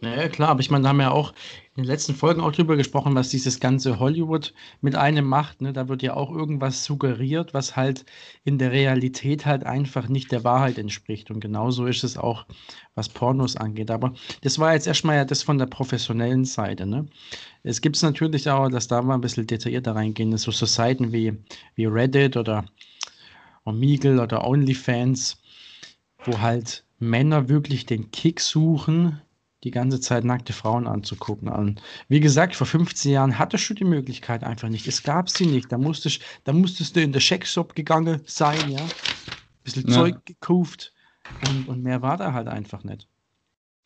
Ja, 0.00 0.28
klar, 0.28 0.50
aber 0.50 0.60
ich 0.60 0.70
meine, 0.70 0.84
da 0.84 0.90
haben 0.90 0.98
wir 0.98 1.04
ja 1.04 1.10
auch 1.10 1.32
in 1.74 1.82
den 1.82 1.86
letzten 1.86 2.14
Folgen 2.14 2.40
auch 2.40 2.52
drüber 2.52 2.76
gesprochen, 2.76 3.16
was 3.16 3.30
dieses 3.30 3.58
ganze 3.58 3.98
Hollywood 3.98 4.54
mit 4.80 4.94
einem 4.94 5.24
macht. 5.24 5.60
Ne? 5.60 5.72
Da 5.72 5.88
wird 5.88 6.02
ja 6.02 6.14
auch 6.14 6.30
irgendwas 6.30 6.84
suggeriert, 6.84 7.52
was 7.52 7.74
halt 7.74 8.04
in 8.44 8.58
der 8.58 8.70
Realität 8.70 9.44
halt 9.44 9.64
einfach 9.66 10.08
nicht 10.08 10.30
der 10.30 10.44
Wahrheit 10.44 10.78
entspricht. 10.78 11.30
Und 11.32 11.40
genauso 11.40 11.86
ist 11.86 12.04
es 12.04 12.16
auch, 12.16 12.46
was 12.94 13.08
Pornos 13.08 13.56
angeht. 13.56 13.90
Aber 13.90 14.14
das 14.42 14.58
war 14.60 14.72
jetzt 14.74 14.86
erstmal 14.86 15.16
ja 15.16 15.24
das 15.24 15.42
von 15.42 15.58
der 15.58 15.66
professionellen 15.66 16.44
Seite. 16.44 16.86
Ne? 16.86 17.06
Es 17.64 17.80
gibt 17.80 17.96
es 17.96 18.02
natürlich 18.02 18.48
auch, 18.48 18.68
dass 18.68 18.86
da 18.86 19.02
mal 19.02 19.14
ein 19.14 19.20
bisschen 19.20 19.48
detaillierter 19.48 19.96
reingehen, 19.96 20.36
so, 20.36 20.52
so 20.52 20.66
Seiten 20.66 21.12
wie, 21.12 21.32
wie 21.74 21.86
Reddit 21.86 22.36
oder 22.36 22.64
Omegle 23.64 24.22
oder 24.22 24.46
OnlyFans, 24.46 25.40
wo 26.24 26.40
halt 26.40 26.84
Männer 26.98 27.48
wirklich 27.48 27.86
den 27.86 28.10
Kick 28.10 28.40
suchen, 28.40 29.20
die 29.64 29.70
ganze 29.70 30.00
Zeit 30.00 30.24
nackte 30.24 30.52
Frauen 30.52 30.86
anzugucken. 30.86 31.48
Und 31.48 31.82
wie 32.08 32.20
gesagt, 32.20 32.54
vor 32.54 32.66
15 32.66 33.12
Jahren 33.12 33.38
hattest 33.38 33.68
du 33.68 33.74
die 33.74 33.84
Möglichkeit 33.84 34.44
einfach 34.44 34.68
nicht. 34.68 34.86
Es 34.86 35.02
gab 35.02 35.28
sie 35.28 35.46
nicht. 35.46 35.72
Da 35.72 35.78
musstest, 35.78 36.22
da 36.44 36.52
musstest 36.52 36.94
du 36.96 37.02
in 37.02 37.12
der 37.12 37.20
Checkshop 37.20 37.74
gegangen 37.74 38.20
sein, 38.26 38.70
ja. 38.70 38.80
Ein 38.80 39.64
bisschen 39.64 39.88
ja. 39.88 39.94
Zeug 39.94 40.24
gekauft 40.24 40.92
und, 41.48 41.68
und 41.68 41.82
mehr 41.82 42.02
war 42.02 42.16
da 42.16 42.32
halt 42.32 42.48
einfach 42.48 42.84
nicht. 42.84 43.08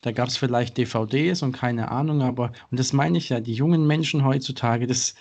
Da 0.02 0.12
gab 0.12 0.28
es 0.28 0.36
vielleicht 0.36 0.76
DVDs 0.76 1.42
und 1.42 1.52
keine 1.52 1.90
Ahnung, 1.90 2.22
aber, 2.22 2.52
und 2.70 2.80
das 2.80 2.92
meine 2.92 3.18
ich 3.18 3.28
ja, 3.28 3.40
die 3.40 3.54
jungen 3.54 3.86
Menschen 3.86 4.24
heutzutage, 4.24 4.86
das, 4.86 5.14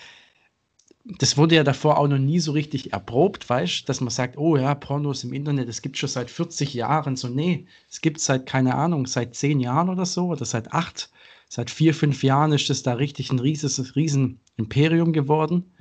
das 1.04 1.38
wurde 1.38 1.56
ja 1.56 1.64
davor 1.64 1.98
auch 1.98 2.08
noch 2.08 2.18
nie 2.20 2.40
so 2.40 2.52
richtig 2.52 2.94
erprobt, 2.94 3.50
weißt 3.50 3.90
dass 3.90 4.02
man 4.02 4.10
sagt, 4.12 4.38
oh 4.38 4.56
ja, 4.58 4.76
Pornos 4.76 5.24
im 5.24 5.34
Internet, 5.34 5.68
das 5.68 5.82
gibt 5.82 5.98
schon 5.98 6.10
seit 6.10 6.30
40 6.30 6.74
Jahren. 6.74 7.16
So, 7.16 7.28
nee, 7.28 7.66
es 7.90 8.02
gibt 8.02 8.20
seit, 8.20 8.46
keine 8.46 8.76
Ahnung, 8.76 9.08
seit 9.08 9.36
10 9.36 9.60
Jahren 9.60 9.90
oder 9.90 10.06
so, 10.06 10.28
oder 10.28 10.46
seit 10.46 10.74
8, 10.74 11.10
seit 11.50 11.70
4, 11.70 11.94
5 11.94 12.24
Jahren 12.24 12.54
ist 12.54 12.70
das 12.70 12.84
da 12.84 12.94
richtig 12.94 13.32
ein 13.32 13.40
rieses, 13.40 13.96
riesen 13.96 14.40
Imperium 14.58 15.12
geworden. 15.14 15.72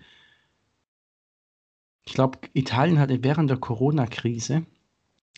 Ich 2.06 2.14
glaube, 2.14 2.38
Italien 2.54 2.98
hatte 2.98 3.22
während 3.22 3.50
der 3.50 3.58
Corona-Krise, 3.58 4.64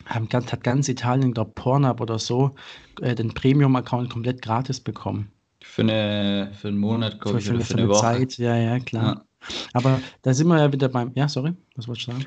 hat 0.06 0.64
ganz 0.64 0.88
Italien, 0.88 1.34
glaube 1.34 1.52
Pornhub 1.54 2.00
oder 2.00 2.18
so, 2.18 2.54
äh, 3.00 3.14
den 3.14 3.34
Premium-Account 3.34 4.10
komplett 4.10 4.42
gratis 4.42 4.80
bekommen. 4.80 5.32
Für, 5.60 5.82
eine, 5.82 6.52
für 6.54 6.68
einen 6.68 6.78
Monat, 6.78 7.20
glaube 7.20 7.38
ich, 7.38 7.44
für, 7.44 7.58
für, 7.60 7.64
für 7.64 7.74
eine, 7.74 7.82
eine 7.84 7.92
Zeit, 7.92 8.38
ja, 8.38 8.56
ja, 8.56 8.78
klar. 8.78 9.16
Ja. 9.16 9.24
Aber 9.72 10.00
da 10.22 10.34
sind 10.34 10.48
wir 10.48 10.58
ja 10.58 10.72
wieder 10.72 10.88
beim. 10.88 11.12
Ja, 11.14 11.28
sorry, 11.28 11.54
was 11.76 11.88
wolltest 11.88 12.08
du 12.08 12.12
sagen? 12.12 12.26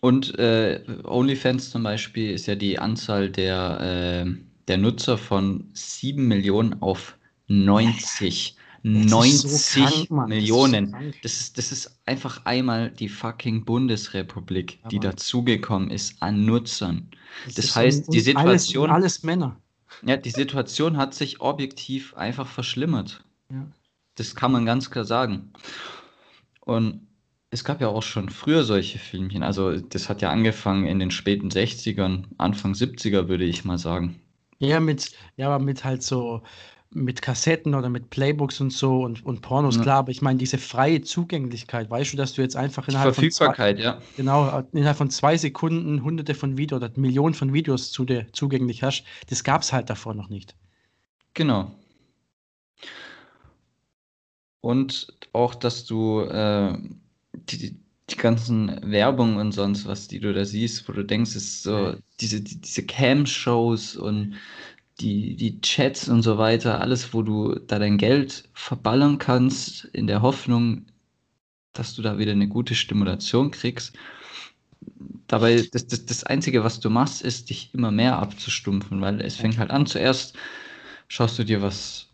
Und 0.00 0.38
äh, 0.38 0.82
OnlyFans 1.04 1.70
zum 1.70 1.82
Beispiel 1.82 2.30
ist 2.32 2.46
ja 2.46 2.54
die 2.54 2.78
Anzahl 2.78 3.30
der, 3.30 4.26
äh, 4.26 4.30
der 4.68 4.76
Nutzer 4.76 5.16
von 5.16 5.70
7 5.72 6.26
Millionen 6.28 6.82
auf 6.82 7.16
90. 7.48 8.56
90 8.82 9.50
so 9.50 9.80
krank, 9.80 10.28
Millionen. 10.28 10.92
Das 10.92 11.00
ist, 11.00 11.24
das 11.24 11.40
ist, 11.40 11.58
das, 11.58 11.72
ist, 11.72 12.00
einfach 12.04 12.44
einmal 12.44 12.90
die 12.90 13.08
fucking 13.08 13.64
Bundesrepublik, 13.64 14.78
Aber 14.82 14.90
die 14.90 15.00
dazugekommen 15.00 15.90
ist 15.90 16.22
an 16.22 16.44
Nutzern. 16.44 17.08
Das, 17.46 17.54
das 17.54 17.76
heißt, 17.76 18.12
die 18.12 18.20
Situation. 18.20 18.90
Alles, 18.90 19.04
alles, 19.04 19.22
Männer. 19.22 19.56
Ja, 20.04 20.18
die 20.18 20.30
Situation 20.30 20.98
hat 20.98 21.14
sich 21.14 21.40
objektiv 21.40 22.14
einfach 22.14 22.46
verschlimmert. 22.46 23.24
Ja. 23.50 23.66
Das 24.16 24.34
kann 24.34 24.52
man 24.52 24.66
ganz 24.66 24.90
klar 24.90 25.06
sagen. 25.06 25.50
Und 26.64 27.06
es 27.50 27.64
gab 27.64 27.80
ja 27.80 27.88
auch 27.88 28.02
schon 28.02 28.30
früher 28.30 28.64
solche 28.64 28.98
Filmchen. 28.98 29.42
Also 29.42 29.78
das 29.78 30.08
hat 30.08 30.22
ja 30.22 30.30
angefangen 30.30 30.86
in 30.86 30.98
den 30.98 31.10
späten 31.10 31.50
60ern, 31.50 32.24
Anfang 32.38 32.72
70er, 32.72 33.28
würde 33.28 33.44
ich 33.44 33.64
mal 33.64 33.78
sagen. 33.78 34.20
Ja, 34.58 34.80
mit, 34.80 35.12
ja, 35.36 35.48
aber 35.48 35.62
mit 35.62 35.84
halt 35.84 36.02
so 36.02 36.42
mit 36.94 37.22
Kassetten 37.22 37.74
oder 37.74 37.88
mit 37.88 38.10
Playbooks 38.10 38.60
und 38.60 38.72
so 38.72 39.02
und, 39.02 39.24
und 39.26 39.40
Pornos, 39.40 39.76
ja. 39.76 39.82
klar, 39.82 39.98
aber 39.98 40.12
ich 40.12 40.22
meine, 40.22 40.38
diese 40.38 40.58
freie 40.58 41.02
Zugänglichkeit, 41.02 41.90
weißt 41.90 42.12
du, 42.12 42.16
dass 42.16 42.34
du 42.34 42.42
jetzt 42.42 42.56
einfach 42.56 42.86
innerhalb 42.88 43.16
von 43.16 43.30
zwei, 43.30 43.72
ja. 43.72 44.00
Genau, 44.16 44.62
innerhalb 44.72 44.96
von 44.96 45.10
zwei 45.10 45.36
Sekunden 45.36 46.04
hunderte 46.04 46.34
von 46.34 46.56
Videos 46.56 46.82
oder 46.82 46.92
Millionen 46.94 47.34
von 47.34 47.52
Videos 47.52 47.90
zu 47.90 48.04
dir 48.04 48.26
zugänglich 48.32 48.82
hast, 48.84 49.04
das 49.28 49.42
gab 49.42 49.62
es 49.62 49.72
halt 49.72 49.90
davor 49.90 50.14
noch 50.14 50.28
nicht. 50.28 50.54
Genau. 51.34 51.72
Und 54.64 55.08
auch, 55.34 55.54
dass 55.54 55.84
du 55.84 56.22
äh, 56.22 56.78
die, 57.34 57.76
die 58.08 58.16
ganzen 58.16 58.80
Werbung 58.90 59.36
und 59.36 59.52
sonst 59.52 59.84
was, 59.84 60.08
die 60.08 60.20
du 60.20 60.32
da 60.32 60.46
siehst, 60.46 60.88
wo 60.88 60.94
du 60.94 61.04
denkst, 61.04 61.36
ist 61.36 61.64
so 61.64 61.96
diese, 62.18 62.40
die, 62.40 62.62
diese 62.62 62.82
Cam-Shows 62.86 63.94
und 63.96 64.36
die, 65.00 65.36
die 65.36 65.60
Chats 65.60 66.08
und 66.08 66.22
so 66.22 66.38
weiter, 66.38 66.80
alles, 66.80 67.12
wo 67.12 67.20
du 67.20 67.56
da 67.56 67.78
dein 67.78 67.98
Geld 67.98 68.48
verballern 68.54 69.18
kannst, 69.18 69.84
in 69.92 70.06
der 70.06 70.22
Hoffnung, 70.22 70.86
dass 71.74 71.94
du 71.94 72.00
da 72.00 72.16
wieder 72.16 72.32
eine 72.32 72.48
gute 72.48 72.74
Stimulation 72.74 73.50
kriegst. 73.50 73.94
Dabei, 75.26 75.68
das, 75.72 75.88
das, 75.88 76.06
das 76.06 76.24
Einzige, 76.24 76.64
was 76.64 76.80
du 76.80 76.88
machst, 76.88 77.20
ist, 77.20 77.50
dich 77.50 77.68
immer 77.74 77.90
mehr 77.90 78.18
abzustumpfen, 78.18 79.02
weil 79.02 79.20
es 79.20 79.36
fängt 79.36 79.58
halt 79.58 79.70
an, 79.70 79.84
zuerst 79.84 80.38
schaust 81.08 81.38
du 81.38 81.44
dir 81.44 81.60
was 81.60 82.08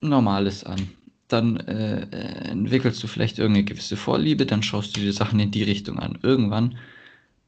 Normales 0.00 0.64
an 0.64 0.90
dann 1.32 1.56
äh, 1.58 2.02
entwickelst 2.50 3.02
du 3.02 3.06
vielleicht 3.06 3.38
irgendeine 3.38 3.64
gewisse 3.64 3.96
Vorliebe, 3.96 4.46
dann 4.46 4.62
schaust 4.62 4.96
du 4.96 5.00
dir 5.00 5.12
Sachen 5.12 5.40
in 5.40 5.50
die 5.50 5.62
Richtung 5.62 5.98
an. 5.98 6.18
Irgendwann 6.22 6.76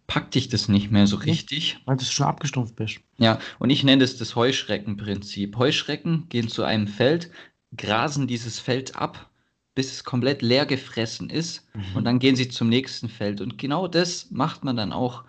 packt 0.06 0.34
dich 0.34 0.48
das 0.48 0.68
nicht 0.68 0.90
mehr 0.90 1.06
so 1.06 1.16
richtig. 1.16 1.78
Weil 1.84 1.96
du 1.96 2.04
schon 2.04 2.26
abgestumpft 2.26 2.76
bist. 2.76 3.00
Ja, 3.18 3.38
und 3.58 3.70
ich 3.70 3.84
nenne 3.84 4.04
es 4.04 4.18
das 4.18 4.36
Heuschreckenprinzip. 4.36 5.56
Heuschrecken 5.56 6.28
gehen 6.28 6.48
zu 6.48 6.62
einem 6.62 6.86
Feld, 6.86 7.30
grasen 7.76 8.26
dieses 8.26 8.58
Feld 8.58 8.96
ab, 8.96 9.30
bis 9.74 9.92
es 9.92 10.04
komplett 10.04 10.42
leer 10.42 10.66
gefressen 10.66 11.30
ist 11.30 11.66
mhm. 11.74 11.96
und 11.96 12.04
dann 12.04 12.18
gehen 12.18 12.36
sie 12.36 12.48
zum 12.48 12.68
nächsten 12.68 13.08
Feld. 13.08 13.40
Und 13.40 13.58
genau 13.58 13.88
das 13.88 14.30
macht 14.30 14.64
man 14.64 14.76
dann 14.76 14.92
auch, 14.92 15.24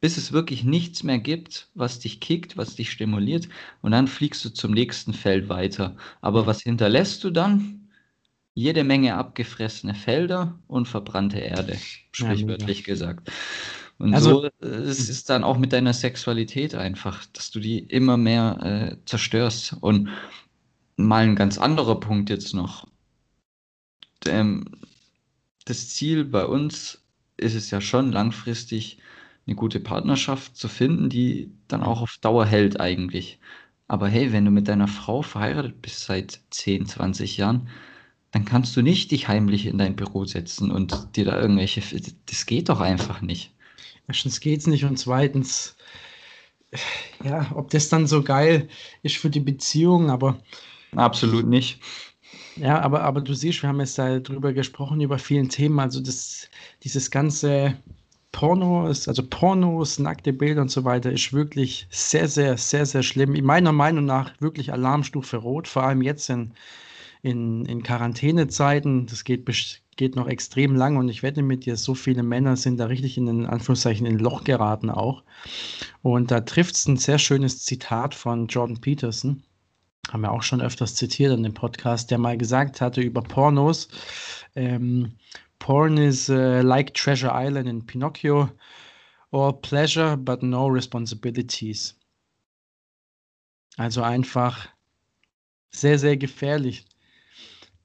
bis 0.00 0.16
es 0.16 0.32
wirklich 0.32 0.62
nichts 0.62 1.02
mehr 1.02 1.18
gibt, 1.18 1.68
was 1.74 1.98
dich 1.98 2.20
kickt, 2.20 2.56
was 2.56 2.76
dich 2.76 2.90
stimuliert 2.90 3.48
und 3.82 3.90
dann 3.90 4.06
fliegst 4.06 4.44
du 4.44 4.50
zum 4.50 4.72
nächsten 4.72 5.12
Feld 5.12 5.48
weiter. 5.48 5.96
Aber 6.20 6.46
was 6.46 6.62
hinterlässt 6.62 7.24
du 7.24 7.30
dann? 7.30 7.77
Jede 8.58 8.82
Menge 8.82 9.14
abgefressene 9.14 9.94
Felder 9.94 10.58
und 10.66 10.88
verbrannte 10.88 11.38
Erde, 11.38 11.78
sprichwörtlich 12.10 12.80
ja, 12.80 12.86
gesagt. 12.86 13.30
Und 13.98 14.14
also, 14.14 14.42
so 14.42 14.66
äh, 14.66 14.66
es 14.66 15.08
ist 15.08 15.30
dann 15.30 15.44
auch 15.44 15.58
mit 15.58 15.72
deiner 15.72 15.92
Sexualität 15.92 16.74
einfach, 16.74 17.24
dass 17.26 17.52
du 17.52 17.60
die 17.60 17.78
immer 17.78 18.16
mehr 18.16 18.58
äh, 18.60 18.96
zerstörst. 19.06 19.76
Und 19.80 20.08
mal 20.96 21.22
ein 21.22 21.36
ganz 21.36 21.56
anderer 21.58 22.00
Punkt 22.00 22.30
jetzt 22.30 22.52
noch. 22.52 22.88
Ähm, 24.26 24.64
das 25.64 25.90
Ziel 25.90 26.24
bei 26.24 26.44
uns 26.44 27.04
ist 27.36 27.54
es 27.54 27.70
ja 27.70 27.80
schon 27.80 28.10
langfristig 28.10 28.98
eine 29.46 29.54
gute 29.54 29.78
Partnerschaft 29.78 30.56
zu 30.56 30.66
finden, 30.66 31.10
die 31.10 31.52
dann 31.68 31.84
auch 31.84 32.02
auf 32.02 32.18
Dauer 32.20 32.44
hält 32.44 32.80
eigentlich. 32.80 33.38
Aber 33.86 34.08
hey, 34.08 34.32
wenn 34.32 34.44
du 34.44 34.50
mit 34.50 34.66
deiner 34.66 34.88
Frau 34.88 35.22
verheiratet 35.22 35.80
bist 35.80 36.00
seit 36.00 36.40
10, 36.50 36.86
20 36.86 37.36
Jahren, 37.36 37.68
dann 38.32 38.44
kannst 38.44 38.76
du 38.76 38.82
nicht 38.82 39.10
dich 39.10 39.28
heimlich 39.28 39.66
in 39.66 39.78
dein 39.78 39.96
Büro 39.96 40.24
setzen 40.24 40.70
und 40.70 41.16
dir 41.16 41.24
da 41.24 41.40
irgendwelche. 41.40 41.82
Das 42.26 42.46
geht 42.46 42.68
doch 42.68 42.80
einfach 42.80 43.22
nicht. 43.22 43.52
Erstens 44.06 44.40
geht's 44.40 44.66
nicht 44.66 44.84
und 44.84 44.98
zweitens, 44.98 45.76
ja, 47.24 47.50
ob 47.54 47.70
das 47.70 47.88
dann 47.88 48.06
so 48.06 48.22
geil 48.22 48.68
ist 49.02 49.16
für 49.16 49.30
die 49.30 49.40
Beziehung, 49.40 50.10
aber. 50.10 50.38
Absolut 50.94 51.46
nicht. 51.46 51.80
Ja, 52.56 52.80
aber, 52.80 53.02
aber 53.02 53.20
du 53.20 53.34
siehst, 53.34 53.62
wir 53.62 53.68
haben 53.68 53.80
jetzt 53.80 53.98
darüber 53.98 54.52
gesprochen, 54.52 55.00
über 55.00 55.18
vielen 55.18 55.48
Themen. 55.48 55.78
Also 55.78 56.00
das, 56.00 56.48
dieses 56.82 57.10
ganze 57.10 57.76
Pornos, 58.32 59.08
also 59.08 59.22
Pornos, 59.22 59.98
nackte 59.98 60.32
Bilder 60.32 60.62
und 60.62 60.70
so 60.70 60.84
weiter, 60.84 61.12
ist 61.12 61.32
wirklich 61.32 61.86
sehr, 61.90 62.28
sehr, 62.28 62.56
sehr, 62.56 62.84
sehr 62.84 63.02
schlimm. 63.02 63.34
In 63.34 63.44
meiner 63.44 63.72
Meinung 63.72 64.04
nach 64.04 64.32
wirklich 64.40 64.72
Alarmstufe 64.72 65.36
Rot, 65.36 65.68
vor 65.68 65.84
allem 65.84 66.02
jetzt 66.02 66.28
in 66.30 66.52
in, 67.22 67.64
in 67.66 67.82
Quarantänezeiten. 67.82 69.06
Das 69.06 69.24
geht, 69.24 69.44
geht 69.96 70.16
noch 70.16 70.28
extrem 70.28 70.74
lang 70.74 70.96
und 70.96 71.08
ich 71.08 71.22
wette 71.22 71.42
mit 71.42 71.66
dir, 71.66 71.76
so 71.76 71.94
viele 71.94 72.22
Männer 72.22 72.56
sind 72.56 72.78
da 72.78 72.86
richtig 72.86 73.18
in 73.18 73.26
den 73.26 73.46
Anführungszeichen 73.46 74.06
in 74.06 74.16
ein 74.16 74.18
Loch 74.20 74.44
geraten 74.44 74.90
auch. 74.90 75.22
Und 76.02 76.30
da 76.30 76.40
trifft 76.40 76.76
es 76.76 76.86
ein 76.86 76.96
sehr 76.96 77.18
schönes 77.18 77.64
Zitat 77.64 78.14
von 78.14 78.46
Jordan 78.46 78.80
Peterson. 78.80 79.42
Haben 80.10 80.22
wir 80.22 80.32
auch 80.32 80.42
schon 80.42 80.62
öfters 80.62 80.94
zitiert 80.94 81.36
in 81.36 81.42
dem 81.42 81.54
Podcast, 81.54 82.10
der 82.10 82.18
mal 82.18 82.38
gesagt 82.38 82.80
hatte 82.80 83.00
über 83.00 83.20
Pornos. 83.20 83.88
Ähm, 84.54 85.12
Porn 85.58 85.98
is 85.98 86.30
uh, 86.30 86.62
like 86.62 86.94
Treasure 86.94 87.32
Island 87.34 87.68
in 87.68 87.84
Pinocchio. 87.84 88.48
All 89.30 89.52
pleasure, 89.52 90.16
but 90.16 90.42
no 90.42 90.66
responsibilities. 90.66 91.94
Also 93.76 94.02
einfach 94.02 94.68
sehr, 95.70 95.98
sehr 95.98 96.16
gefährlich. 96.16 96.86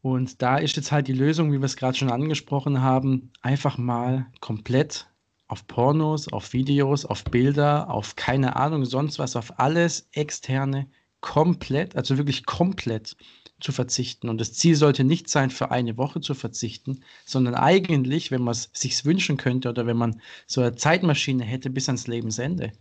Und 0.03 0.41
da 0.41 0.57
ist 0.57 0.75
jetzt 0.75 0.91
halt 0.91 1.07
die 1.07 1.13
Lösung, 1.13 1.53
wie 1.53 1.59
wir 1.59 1.65
es 1.65 1.77
gerade 1.77 1.97
schon 1.97 2.11
angesprochen 2.11 2.81
haben, 2.81 3.31
einfach 3.41 3.77
mal 3.77 4.27
komplett 4.41 5.07
auf 5.47 5.65
Pornos, 5.65 6.27
auf 6.27 6.51
Videos, 6.51 7.05
auf 7.05 7.23
Bilder, 7.23 7.89
auf 7.89 8.17
keine 8.17 8.57
Ahnung, 8.57 8.83
sonst 8.83 9.17
was, 9.17 9.37
auf 9.37 9.59
alles 9.61 10.09
externe 10.11 10.87
komplett, 11.21 11.95
also 11.95 12.17
wirklich 12.17 12.45
komplett 12.45 13.15
zu 13.61 13.71
verzichten. 13.71 14.27
Und 14.27 14.41
das 14.41 14.51
Ziel 14.51 14.75
sollte 14.75 15.05
nicht 15.05 15.29
sein, 15.29 15.51
für 15.51 15.71
eine 15.71 15.95
Woche 15.95 16.19
zu 16.19 16.33
verzichten, 16.33 16.99
sondern 17.23 17.55
eigentlich, 17.55 18.29
wenn 18.29 18.41
man 18.41 18.51
es 18.51 18.71
sich 18.73 19.05
wünschen 19.05 19.37
könnte 19.37 19.69
oder 19.69 19.87
wenn 19.87 19.95
man 19.95 20.19
so 20.47 20.59
eine 20.59 20.75
Zeitmaschine 20.75 21.45
hätte 21.45 21.69
bis 21.69 21.87
ans 21.87 22.07
Lebensende. 22.07 22.73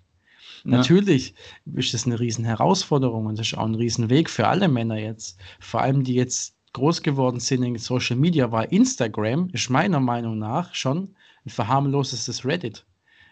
Ja. 0.65 0.79
Natürlich 0.79 1.35
ist 1.73 1.95
das 1.95 2.05
eine 2.05 2.19
riesen 2.19 2.45
Herausforderung 2.45 3.27
und 3.27 3.39
das 3.39 3.47
ist 3.47 3.59
auch 3.59 3.65
ein 3.65 3.77
Riesenweg 3.77 4.29
für 4.29 4.49
alle 4.49 4.67
Männer 4.67 4.99
jetzt. 4.99 5.39
Vor 5.61 5.83
allem, 5.83 6.03
die 6.03 6.15
jetzt 6.15 6.57
groß 6.73 7.03
geworden 7.03 7.41
sind 7.41 7.63
in 7.63 7.77
Social 7.79 8.17
Media, 8.17 8.51
war 8.51 8.71
Instagram, 8.73 9.49
ist 9.53 9.71
meiner 9.71 10.01
Meinung 10.01 10.39
nach 10.39 10.75
schon 10.75 11.15
ein 11.45 11.51
verharmlosestes 11.51 12.45
Reddit. 12.45 12.87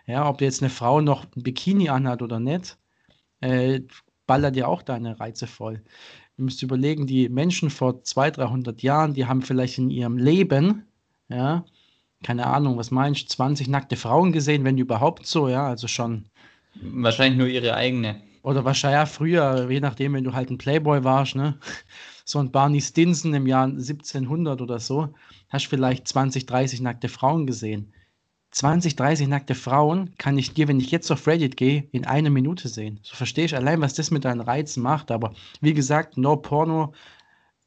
Ja, 0.07 0.29
ob 0.29 0.41
jetzt 0.41 0.63
eine 0.63 0.71
Frau 0.71 1.01
noch 1.01 1.25
ein 1.37 1.43
Bikini 1.43 1.89
anhat 1.89 2.23
oder 2.23 2.41
nicht, 2.41 2.79
äh, 3.41 3.81
ballert 4.27 4.57
ja 4.57 4.67
auch 4.67 4.83
deine 4.83 5.19
Reize 5.21 5.47
voll. 5.47 5.83
Ihr 6.37 6.45
müsst 6.45 6.63
überlegen, 6.63 7.07
die 7.07 7.29
Menschen 7.29 7.71
vor 7.71 8.03
200, 8.03 8.39
300 8.39 8.83
Jahren, 8.83 9.15
die 9.15 9.27
haben 9.27 9.43
vielleicht 9.43 9.79
in 9.79 9.91
ihrem 9.91 10.17
Leben, 10.19 10.87
ja, 11.29 11.65
keine 12.23 12.47
Ahnung, 12.47 12.77
was 12.77 12.91
meinst 12.91 13.23
du, 13.23 13.29
20 13.29 13.69
nackte 13.69 13.97
Frauen 13.97 14.33
gesehen, 14.33 14.65
wenn 14.65 14.77
überhaupt 14.79 15.27
so, 15.27 15.49
ja, 15.49 15.67
also 15.67 15.89
schon. 15.89 16.27
Wahrscheinlich 16.75 17.39
nur 17.39 17.49
ihre 17.49 17.75
eigene. 17.75 18.21
Oder 18.43 18.65
wahrscheinlich 18.65 18.99
ja, 18.99 19.07
früher, 19.07 19.71
je 19.71 19.81
nachdem, 19.81 20.15
wenn 20.15 20.25
du 20.25 20.33
halt 20.33 20.51
ein 20.51 20.59
Playboy 20.59 21.05
warst, 21.05 21.37
ne? 21.37 21.59
So 22.25 22.39
ein 22.39 22.53
Barney 22.53 22.81
Stinson 22.81 23.35
im 23.35 23.47
Jahr 23.47 23.65
1700 23.65 24.63
oder 24.63 24.79
so, 24.79 25.13
hast 25.49 25.67
vielleicht 25.67 26.07
20, 26.07 26.47
30 26.47 26.81
nackte 26.81 27.09
Frauen 27.09 27.45
gesehen. 27.45 27.93
20, 28.53 28.97
30 28.97 29.29
nackte 29.29 29.55
Frauen 29.55 30.15
kann 30.17 30.39
ich 30.39 30.55
dir, 30.55 30.69
wenn 30.69 30.81
ich 30.81 30.91
jetzt 30.91 31.11
auf 31.11 31.27
Reddit 31.27 31.57
gehe, 31.57 31.89
in 31.93 32.05
einer 32.05 32.31
Minute 32.31 32.69
sehen. 32.69 33.01
So 33.03 33.17
verstehe 33.17 33.45
ich 33.45 33.57
allein, 33.57 33.81
was 33.81 33.95
das 33.95 34.11
mit 34.11 34.25
deinen 34.25 34.41
Reizen 34.41 34.83
macht. 34.83 35.11
Aber 35.11 35.35
wie 35.61 35.75
gesagt, 35.75 36.17
No 36.17 36.37
Porno 36.37 36.93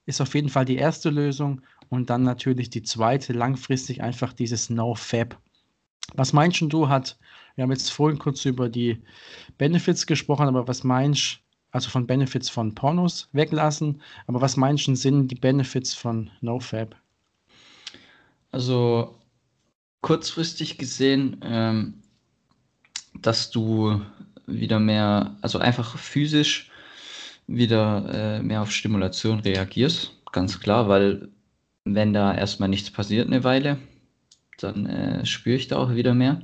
ist 0.06 0.22
auf 0.22 0.34
jeden 0.36 0.50
Fall 0.50 0.66
die 0.66 0.76
erste 0.76 1.10
Lösung. 1.10 1.62
Und 1.90 2.10
dann 2.10 2.24
natürlich 2.24 2.70
die 2.70 2.84
zweite, 2.84 3.34
langfristig 3.34 4.02
einfach 4.02 4.34
dieses 4.34 4.70
No 4.70 4.96
Fab. 4.96 5.38
Was 6.16 6.34
meinst 6.34 6.62
du, 6.62 6.90
hat, 6.90 7.18
wir 7.56 7.64
haben 7.64 7.72
jetzt 7.72 7.92
vorhin 7.92 8.20
kurz 8.20 8.46
über 8.46 8.70
die 8.70 9.02
Benefits 9.58 10.06
gesprochen, 10.08 10.48
aber 10.48 10.68
was 10.68 10.84
meinst 10.84 11.40
also 11.74 11.90
von 11.90 12.06
Benefits 12.06 12.50
von 12.50 12.76
Pornos 12.76 13.30
weglassen, 13.34 14.02
aber 14.28 14.42
was 14.42 14.58
meinst 14.58 14.88
du 14.88 14.96
sind 14.96 15.30
die 15.30 15.36
Benefits 15.36 15.94
von 15.94 16.30
No 16.40 16.60
Fab? 16.60 16.96
Also 18.52 19.16
kurzfristig 20.02 20.78
gesehen, 20.78 21.38
ähm, 21.44 21.96
dass 23.22 23.50
du 23.50 24.02
wieder 24.46 24.80
mehr, 24.80 25.36
also 25.42 25.58
einfach 25.58 25.98
physisch 25.98 26.70
wieder 27.48 28.38
äh, 28.38 28.44
mehr 28.44 28.62
auf 28.62 28.72
Stimulation 28.72 29.40
reagierst, 29.40 30.12
ganz 30.32 30.60
klar, 30.60 30.88
weil 30.88 31.30
wenn 31.86 32.14
da 32.14 32.36
erstmal 32.36 32.70
nichts 32.70 32.92
passiert 32.92 33.28
eine 33.28 33.44
Weile, 33.44 33.80
dann 34.60 34.86
äh, 34.86 35.26
spüre 35.26 35.56
ich 35.56 35.68
da 35.68 35.78
auch 35.78 35.96
wieder 35.96 36.14
mehr. 36.14 36.42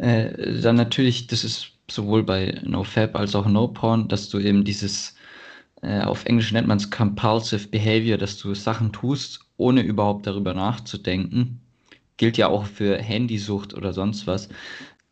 Äh, 0.00 0.60
dann 0.62 0.76
natürlich, 0.76 1.26
das 1.26 1.44
ist 1.44 1.72
sowohl 1.90 2.22
bei 2.22 2.58
NoFap 2.64 3.16
als 3.16 3.34
auch 3.34 3.46
NoPorn, 3.46 4.08
dass 4.08 4.30
du 4.30 4.38
eben 4.38 4.64
dieses, 4.64 5.14
äh, 5.82 6.00
auf 6.00 6.24
Englisch 6.24 6.52
nennt 6.52 6.68
man 6.68 6.78
es 6.78 6.90
Compulsive 6.90 7.68
Behavior, 7.68 8.16
dass 8.16 8.38
du 8.38 8.54
Sachen 8.54 8.92
tust, 8.92 9.40
ohne 9.58 9.82
überhaupt 9.82 10.26
darüber 10.26 10.54
nachzudenken. 10.54 11.60
Gilt 12.16 12.38
ja 12.38 12.48
auch 12.48 12.64
für 12.64 12.96
Handysucht 12.96 13.74
oder 13.74 13.92
sonst 13.92 14.26
was, 14.26 14.48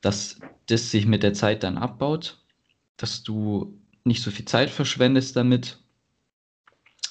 dass 0.00 0.40
das 0.66 0.90
sich 0.90 1.04
mit 1.04 1.22
der 1.22 1.34
Zeit 1.34 1.64
dann 1.64 1.76
abbaut, 1.76 2.38
dass 2.96 3.22
du 3.22 3.78
nicht 4.04 4.22
so 4.22 4.30
viel 4.30 4.46
Zeit 4.46 4.70
verschwendest 4.70 5.36
damit 5.36 5.78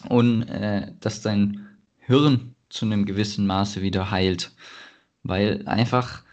und 0.09 0.43
äh, 0.43 0.93
dass 0.99 1.21
dein 1.21 1.67
Hirn 1.99 2.55
zu 2.69 2.85
einem 2.85 3.05
gewissen 3.05 3.45
Maße 3.45 3.83
wieder 3.83 4.09
heilt, 4.09 4.51
weil 5.21 5.67
einfach 5.67 6.23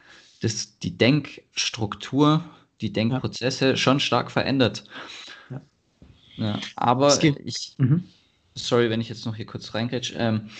das, 0.44 0.78
die 0.78 0.96
Denkstruktur, 0.96 2.44
die 2.80 2.92
Denkprozesse 2.92 3.70
ja. 3.70 3.76
schon 3.76 3.98
stark 3.98 4.30
verändert. 4.30 4.84
Ja. 5.50 5.60
ja 6.36 6.58
aber 6.76 7.22
ich, 7.22 7.74
mhm. 7.78 8.04
sorry, 8.54 8.90
wenn 8.90 9.00
ich 9.00 9.08
jetzt 9.08 9.24
noch 9.26 9.36
hier 9.36 9.46
kurz 9.46 9.74
reingrätsch, 9.74 10.14
ähm, 10.16 10.50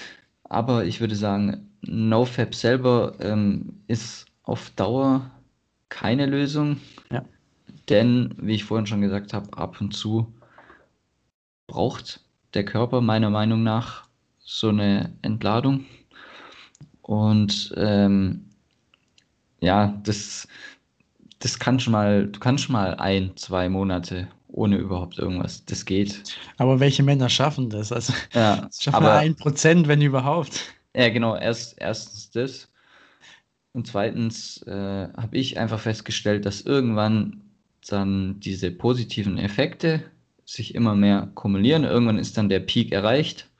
aber 0.45 0.85
ich 0.85 1.01
würde 1.01 1.17
sagen, 1.17 1.71
NoFap 1.83 2.55
selber 2.55 3.15
ähm, 3.21 3.81
ist 3.87 4.27
auf 4.43 4.71
Dauer 4.71 5.31
keine 5.89 6.27
Lösung. 6.27 6.81
Denn, 7.89 8.35
wie 8.39 8.55
ich 8.55 8.65
vorhin 8.65 8.87
schon 8.87 9.03
gesagt 9.03 9.35
habe, 9.35 9.57
ab 9.59 9.81
und 9.81 9.93
zu 9.95 10.33
braucht 11.67 12.21
der 12.55 12.65
Körper 12.65 13.01
meiner 13.01 13.31
Meinung 13.31 13.63
nach 13.63 14.09
so 14.39 14.69
eine 14.69 15.13
Entladung. 15.23 15.85
Und 17.03 17.75
ähm, 17.77 18.44
ja, 19.65 19.99
das, 20.05 20.47
das 21.39 21.59
kann 21.59 21.81
schon 21.81 21.93
mal, 21.93 22.27
du 22.27 22.39
kannst 22.41 22.65
schon 22.65 22.75
mal 22.75 22.95
ein, 22.97 23.37
zwei 23.37 23.69
Monate 23.69 24.29
ohne 24.49 24.77
überhaupt 24.77 25.19
irgendwas. 25.19 25.65
Das 25.65 25.85
geht. 25.85 26.23
Aber 26.59 26.79
welche 26.81 27.03
Männer 27.03 27.29
schaffen 27.29 27.71
das? 27.71 27.93
Also 27.93 28.13
ja, 28.33 28.69
schaffen 28.79 28.97
aber, 28.97 29.15
ein 29.15 29.35
Prozent, 29.35 29.89
wenn 29.89 30.01
überhaupt. 30.01 30.75
Ja, 30.95 31.09
genau. 31.09 31.37
Erst, 31.37 31.81
erstens 31.81 32.31
das. 32.31 32.71
Und 33.73 33.89
zweitens 33.89 34.63
äh, 34.69 35.09
habe 35.17 35.37
ich 35.37 35.59
einfach 35.59 35.81
festgestellt, 35.81 36.47
dass 36.47 36.61
irgendwann 36.61 37.43
dann 37.89 38.39
diese 38.41 38.71
positiven 38.71 39.37
Effekte 39.37 40.05
sich 40.45 40.75
immer 40.75 40.95
mehr 40.95 41.29
kumulieren. 41.35 41.85
Irgendwann 41.85 42.19
ist 42.19 42.39
dann 42.39 42.49
der 42.49 42.61
Peak 42.61 42.93
erreicht 42.93 43.51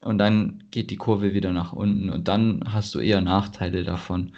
und 0.00 0.18
dann 0.18 0.64
geht 0.70 0.90
die 0.90 0.96
Kurve 0.96 1.34
wieder 1.34 1.52
nach 1.52 1.72
unten 1.72 2.10
und 2.10 2.28
dann 2.28 2.62
hast 2.72 2.94
du 2.94 3.00
eher 3.00 3.20
Nachteile 3.20 3.82
davon. 3.82 4.32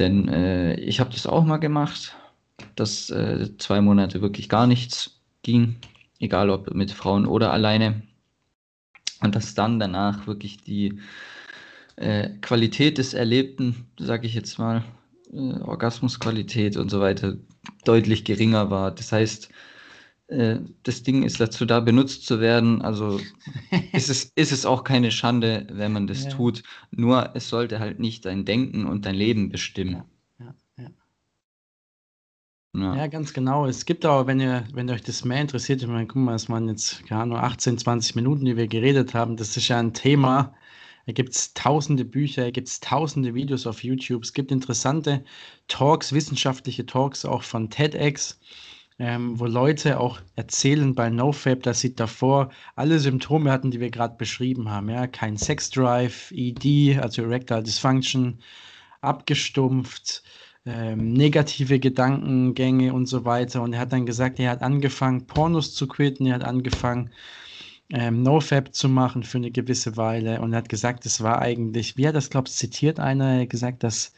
Denn 0.00 0.28
äh, 0.28 0.74
ich 0.80 0.98
habe 0.98 1.10
das 1.10 1.26
auch 1.26 1.44
mal 1.44 1.58
gemacht, 1.58 2.16
dass 2.74 3.10
äh, 3.10 3.56
zwei 3.58 3.80
Monate 3.80 4.22
wirklich 4.22 4.48
gar 4.48 4.66
nichts 4.66 5.20
ging, 5.42 5.76
egal 6.18 6.48
ob 6.50 6.74
mit 6.74 6.90
Frauen 6.90 7.26
oder 7.26 7.52
alleine. 7.52 8.02
Und 9.22 9.34
dass 9.36 9.54
dann 9.54 9.78
danach 9.78 10.26
wirklich 10.26 10.62
die 10.62 10.98
äh, 11.96 12.30
Qualität 12.40 12.96
des 12.96 13.12
Erlebten, 13.12 13.86
sage 13.98 14.26
ich 14.26 14.34
jetzt 14.34 14.58
mal, 14.58 14.82
äh, 15.32 15.60
Orgasmusqualität 15.60 16.78
und 16.78 16.90
so 16.90 17.00
weiter, 17.00 17.36
deutlich 17.84 18.24
geringer 18.24 18.70
war. 18.70 18.90
Das 18.90 19.12
heißt, 19.12 19.50
das 20.30 21.02
Ding 21.02 21.24
ist 21.24 21.40
dazu 21.40 21.66
da, 21.66 21.80
benutzt 21.80 22.24
zu 22.24 22.40
werden. 22.40 22.82
Also 22.82 23.20
ist 23.92 24.08
es, 24.08 24.32
ist 24.36 24.52
es 24.52 24.64
auch 24.64 24.84
keine 24.84 25.10
Schande, 25.10 25.66
wenn 25.70 25.92
man 25.92 26.06
das 26.06 26.24
ja. 26.24 26.30
tut. 26.30 26.62
Nur 26.92 27.34
es 27.34 27.48
sollte 27.48 27.80
halt 27.80 27.98
nicht 27.98 28.24
dein 28.24 28.44
Denken 28.44 28.86
und 28.86 29.06
dein 29.06 29.16
Leben 29.16 29.48
bestimmen. 29.48 30.04
Ja, 30.38 30.54
ja, 30.78 30.90
ja. 32.74 32.96
ja 32.96 33.06
ganz 33.08 33.32
genau. 33.32 33.66
Es 33.66 33.84
gibt 33.84 34.06
auch, 34.06 34.28
wenn 34.28 34.38
ihr, 34.38 34.64
wenn 34.72 34.88
euch 34.88 35.02
das 35.02 35.24
mehr 35.24 35.40
interessiert, 35.40 35.82
ich 35.82 35.88
meine, 35.88 36.06
guck 36.06 36.22
mal, 36.22 36.36
es 36.36 36.48
waren 36.48 36.68
jetzt 36.68 37.04
gerade 37.06 37.28
nur 37.28 37.42
18, 37.42 37.78
20 37.78 38.14
Minuten, 38.14 38.44
die 38.44 38.56
wir 38.56 38.68
geredet 38.68 39.14
haben. 39.14 39.36
Das 39.36 39.56
ist 39.56 39.66
ja 39.66 39.80
ein 39.80 39.94
Thema, 39.94 40.54
da 41.06 41.12
gibt 41.12 41.34
es 41.34 41.54
tausende 41.54 42.04
Bücher, 42.04 42.44
da 42.44 42.50
gibt 42.52 42.68
es 42.68 42.78
tausende 42.78 43.34
Videos 43.34 43.66
auf 43.66 43.82
YouTube. 43.82 44.22
Es 44.22 44.32
gibt 44.32 44.52
interessante 44.52 45.24
Talks, 45.66 46.12
wissenschaftliche 46.12 46.86
Talks 46.86 47.24
auch 47.24 47.42
von 47.42 47.68
TEDx, 47.68 48.38
ähm, 49.00 49.40
wo 49.40 49.46
Leute 49.46 49.98
auch 49.98 50.20
erzählen 50.36 50.94
bei 50.94 51.08
NoFap, 51.08 51.62
dass 51.62 51.80
sie 51.80 51.94
davor 51.94 52.50
alle 52.76 52.98
Symptome 52.98 53.50
hatten, 53.50 53.70
die 53.70 53.80
wir 53.80 53.90
gerade 53.90 54.16
beschrieben 54.18 54.70
haben. 54.70 54.90
Ja? 54.90 55.06
Kein 55.06 55.38
Sexdrive, 55.38 56.30
ED, 56.32 56.98
also 57.00 57.22
Erectile 57.22 57.62
Dysfunction, 57.62 58.40
abgestumpft, 59.00 60.22
ähm, 60.66 61.14
negative 61.14 61.80
Gedankengänge 61.80 62.92
und 62.92 63.06
so 63.06 63.24
weiter. 63.24 63.62
Und 63.62 63.72
er 63.72 63.80
hat 63.80 63.92
dann 63.94 64.04
gesagt, 64.04 64.38
er 64.38 64.50
hat 64.50 64.62
angefangen, 64.62 65.26
Pornos 65.26 65.74
zu 65.74 65.88
quitten, 65.88 66.26
er 66.26 66.34
hat 66.34 66.44
angefangen, 66.44 67.10
ähm, 67.92 68.22
NoFap 68.22 68.74
zu 68.74 68.90
machen 68.90 69.22
für 69.22 69.38
eine 69.38 69.50
gewisse 69.50 69.96
Weile 69.96 70.40
und 70.42 70.52
er 70.52 70.58
hat 70.58 70.68
gesagt, 70.68 71.06
es 71.06 71.22
war 71.22 71.40
eigentlich, 71.40 71.96
wie 71.96 72.04
er 72.04 72.12
das 72.12 72.30
glaubt, 72.30 72.48
zitiert 72.48 73.00
einer, 73.00 73.46
gesagt, 73.46 73.82
dass 73.82 74.12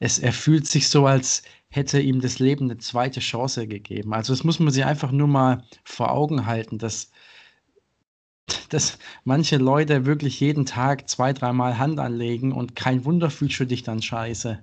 es, 0.00 0.18
er 0.18 0.32
fühlt 0.32 0.66
sich 0.66 0.88
so, 0.88 1.06
als 1.06 1.42
hätte 1.74 2.00
ihm 2.00 2.20
das 2.20 2.38
Leben 2.38 2.66
eine 2.66 2.78
zweite 2.78 3.20
Chance 3.20 3.66
gegeben. 3.66 4.14
Also 4.14 4.32
das 4.32 4.44
muss 4.44 4.60
man 4.60 4.72
sich 4.72 4.84
einfach 4.84 5.10
nur 5.10 5.26
mal 5.26 5.64
vor 5.82 6.12
Augen 6.12 6.46
halten, 6.46 6.78
dass, 6.78 7.10
dass 8.68 8.98
manche 9.24 9.56
Leute 9.56 10.06
wirklich 10.06 10.38
jeden 10.38 10.66
Tag 10.66 11.08
zwei, 11.08 11.32
dreimal 11.32 11.78
Hand 11.78 11.98
anlegen 11.98 12.52
und 12.52 12.76
kein 12.76 13.04
Wunder 13.04 13.28
fühlst 13.28 13.58
du 13.58 13.64
dich 13.64 13.82
dann 13.82 14.02
scheiße. 14.02 14.62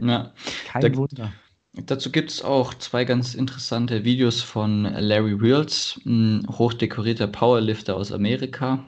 Ja. 0.00 0.32
Kein 0.66 0.82
da, 0.82 0.96
Wunder. 0.96 1.32
Dazu 1.74 2.10
gibt 2.10 2.30
es 2.30 2.42
auch 2.42 2.74
zwei 2.74 3.04
ganz 3.04 3.34
interessante 3.34 4.04
Videos 4.04 4.42
von 4.42 4.82
Larry 4.82 5.40
Wheels, 5.40 6.00
ein 6.04 6.44
hochdekorierter 6.48 7.28
Powerlifter 7.28 7.94
aus 7.94 8.10
Amerika, 8.10 8.84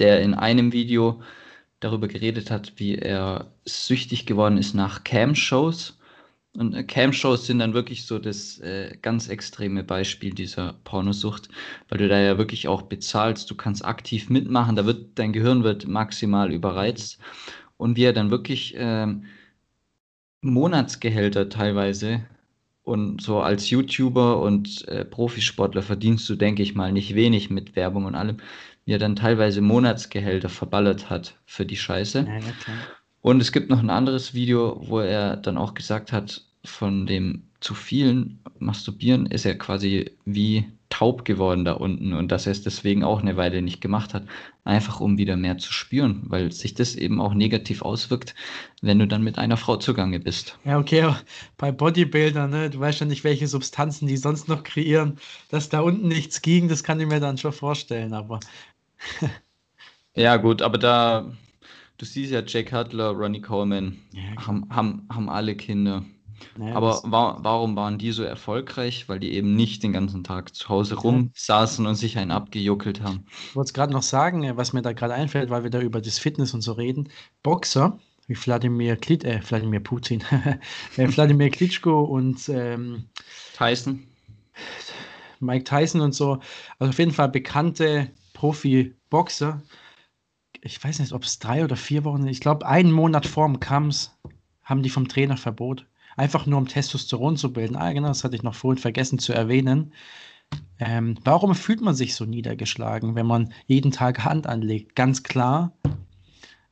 der 0.00 0.20
in 0.20 0.34
einem 0.34 0.72
Video 0.72 1.22
darüber 1.78 2.08
geredet 2.08 2.50
hat, 2.50 2.72
wie 2.76 2.96
er 2.96 3.52
süchtig 3.64 4.26
geworden 4.26 4.58
ist 4.58 4.74
nach 4.74 5.04
Cam-Shows. 5.04 5.96
Und 6.56 6.74
äh, 6.74 6.82
Cam-Shows 6.82 7.46
sind 7.46 7.58
dann 7.58 7.74
wirklich 7.74 8.06
so 8.06 8.18
das 8.18 8.58
äh, 8.60 8.96
ganz 9.02 9.28
extreme 9.28 9.84
Beispiel 9.84 10.32
dieser 10.32 10.74
Pornosucht, 10.84 11.48
weil 11.88 11.98
du 11.98 12.08
da 12.08 12.18
ja 12.20 12.38
wirklich 12.38 12.68
auch 12.68 12.82
bezahlst, 12.82 13.50
du 13.50 13.54
kannst 13.54 13.84
aktiv 13.84 14.30
mitmachen, 14.30 14.76
da 14.76 14.86
wird 14.86 15.18
dein 15.18 15.32
Gehirn 15.32 15.64
wird 15.64 15.86
maximal 15.86 16.52
überreizt. 16.52 17.18
Und 17.76 17.96
wie 17.96 18.04
er 18.04 18.12
dann 18.12 18.30
wirklich 18.30 18.74
ähm, 18.76 19.24
Monatsgehälter 20.40 21.48
teilweise 21.48 22.24
und 22.82 23.20
so 23.20 23.40
als 23.40 23.68
YouTuber 23.68 24.40
und 24.40 24.86
äh, 24.88 25.04
Profisportler 25.04 25.82
verdienst 25.82 26.28
du, 26.28 26.36
denke 26.36 26.62
ich 26.62 26.74
mal, 26.74 26.92
nicht 26.92 27.14
wenig 27.14 27.50
mit 27.50 27.76
Werbung 27.76 28.04
und 28.04 28.14
allem, 28.14 28.38
wie 28.84 28.92
er 28.92 28.98
dann 28.98 29.16
teilweise 29.16 29.60
Monatsgehälter 29.60 30.48
verballert 30.48 31.10
hat 31.10 31.36
für 31.44 31.66
die 31.66 31.76
Scheiße. 31.76 32.20
Ja, 32.26 32.38
ja, 32.38 32.52
und 33.26 33.40
es 33.40 33.50
gibt 33.50 33.70
noch 33.70 33.80
ein 33.80 33.90
anderes 33.90 34.34
Video, 34.34 34.80
wo 34.86 35.00
er 35.00 35.36
dann 35.36 35.58
auch 35.58 35.74
gesagt 35.74 36.12
hat, 36.12 36.45
von 36.66 37.06
dem 37.06 37.44
zu 37.60 37.74
vielen 37.74 38.38
Masturbieren 38.58 39.26
ist 39.26 39.44
er 39.44 39.56
quasi 39.56 40.10
wie 40.24 40.66
taub 40.88 41.24
geworden 41.24 41.64
da 41.64 41.72
unten 41.72 42.12
und 42.12 42.30
dass 42.30 42.46
er 42.46 42.52
es 42.52 42.62
deswegen 42.62 43.02
auch 43.02 43.20
eine 43.20 43.36
Weile 43.36 43.60
nicht 43.60 43.80
gemacht 43.80 44.14
hat, 44.14 44.24
einfach 44.64 45.00
um 45.00 45.18
wieder 45.18 45.36
mehr 45.36 45.58
zu 45.58 45.72
spüren, 45.72 46.22
weil 46.26 46.52
sich 46.52 46.74
das 46.74 46.94
eben 46.94 47.20
auch 47.20 47.34
negativ 47.34 47.82
auswirkt, 47.82 48.34
wenn 48.82 48.98
du 48.98 49.06
dann 49.06 49.22
mit 49.22 49.38
einer 49.38 49.56
Frau 49.56 49.76
zugange 49.76 50.20
bist. 50.20 50.58
Ja, 50.64 50.78
okay, 50.78 51.12
bei 51.56 51.72
Bodybuildern, 51.72 52.50
ne, 52.50 52.70
du 52.70 52.78
weißt 52.78 53.00
ja 53.00 53.06
nicht, 53.06 53.24
welche 53.24 53.48
Substanzen 53.48 54.06
die 54.06 54.16
sonst 54.16 54.48
noch 54.48 54.62
kreieren, 54.62 55.18
dass 55.50 55.68
da 55.68 55.80
unten 55.80 56.08
nichts 56.08 56.40
ging, 56.40 56.68
das 56.68 56.84
kann 56.84 57.00
ich 57.00 57.06
mir 57.06 57.20
dann 57.20 57.38
schon 57.38 57.52
vorstellen, 57.52 58.14
aber. 58.14 58.40
ja, 60.14 60.36
gut, 60.36 60.62
aber 60.62 60.78
da, 60.78 61.32
du 61.98 62.04
siehst 62.04 62.32
ja, 62.32 62.42
Jack 62.46 62.70
Cutler, 62.70 63.10
Ronnie 63.10 63.40
Coleman 63.40 63.98
ja, 64.12 64.46
haben, 64.46 64.66
haben, 64.70 65.06
haben 65.10 65.28
alle 65.28 65.56
Kinder. 65.56 66.04
Naja, 66.56 66.74
Aber 66.74 67.00
wa 67.04 67.38
warum 67.40 67.76
waren 67.76 67.98
die 67.98 68.12
so 68.12 68.22
erfolgreich? 68.22 69.08
Weil 69.08 69.20
die 69.20 69.32
eben 69.32 69.54
nicht 69.54 69.82
den 69.82 69.92
ganzen 69.92 70.24
Tag 70.24 70.54
zu 70.54 70.68
Hause 70.68 70.96
rumsaßen 70.96 71.86
und 71.86 71.94
sich 71.94 72.18
einen 72.18 72.30
abgejuckelt 72.30 73.02
haben. 73.02 73.26
Ich 73.50 73.56
wollte 73.56 73.68
es 73.68 73.74
gerade 73.74 73.92
noch 73.92 74.02
sagen, 74.02 74.42
äh, 74.44 74.56
was 74.56 74.72
mir 74.72 74.82
da 74.82 74.92
gerade 74.92 75.14
einfällt, 75.14 75.50
weil 75.50 75.62
wir 75.62 75.70
da 75.70 75.80
über 75.80 76.00
das 76.00 76.18
Fitness 76.18 76.54
und 76.54 76.62
so 76.62 76.72
reden. 76.72 77.08
Boxer, 77.42 77.98
wie 78.26 78.36
Wladimir, 78.36 78.96
Klit 78.96 79.24
äh, 79.24 79.40
Wladimir 79.48 79.80
Putin, 79.80 80.22
äh, 80.96 81.08
Wladimir 81.08 81.50
Klitschko 81.50 82.02
und 82.02 82.48
ähm, 82.48 83.04
Tyson. 83.56 84.06
Mike 85.40 85.64
Tyson 85.64 86.00
und 86.00 86.14
so. 86.14 86.40
Also 86.78 86.90
auf 86.90 86.98
jeden 86.98 87.12
Fall 87.12 87.28
bekannte 87.28 88.10
Profi-Boxer. 88.32 89.62
Ich 90.62 90.82
weiß 90.82 90.98
nicht, 90.98 91.12
ob 91.12 91.24
es 91.24 91.38
drei 91.38 91.62
oder 91.64 91.76
vier 91.76 92.04
Wochen, 92.04 92.26
ich 92.26 92.40
glaube, 92.40 92.66
einen 92.66 92.90
Monat 92.90 93.26
vor 93.26 93.46
dem 93.46 93.60
Kampf 93.60 94.10
haben 94.62 94.82
die 94.82 94.90
vom 94.90 95.06
Trainer 95.08 95.36
Verbot 95.36 95.86
einfach 96.16 96.46
nur 96.46 96.58
um 96.58 96.68
Testosteron 96.68 97.36
zu 97.36 97.52
bilden. 97.52 97.76
Ah, 97.76 97.92
genau, 97.92 98.08
das 98.08 98.24
hatte 98.24 98.36
ich 98.36 98.42
noch 98.42 98.54
vorhin 98.54 98.80
vergessen 98.80 99.18
zu 99.18 99.32
erwähnen. 99.32 99.92
Ähm, 100.78 101.16
warum 101.24 101.54
fühlt 101.54 101.80
man 101.80 101.94
sich 101.94 102.14
so 102.14 102.24
niedergeschlagen, 102.24 103.14
wenn 103.14 103.26
man 103.26 103.52
jeden 103.66 103.92
Tag 103.92 104.24
Hand 104.24 104.46
anlegt? 104.46 104.94
Ganz 104.94 105.22
klar, 105.22 105.72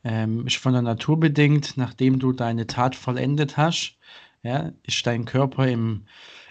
ähm, 0.04 0.46
ist 0.46 0.56
von 0.56 0.72
der 0.74 0.82
Natur 0.82 1.18
bedingt, 1.18 1.76
nachdem 1.76 2.18
du 2.18 2.32
deine 2.32 2.66
Tat 2.66 2.94
vollendet 2.94 3.56
hast, 3.56 3.96
ja, 4.42 4.72
ist 4.82 5.06
dein 5.06 5.24
Körper 5.24 5.66
im 5.66 6.04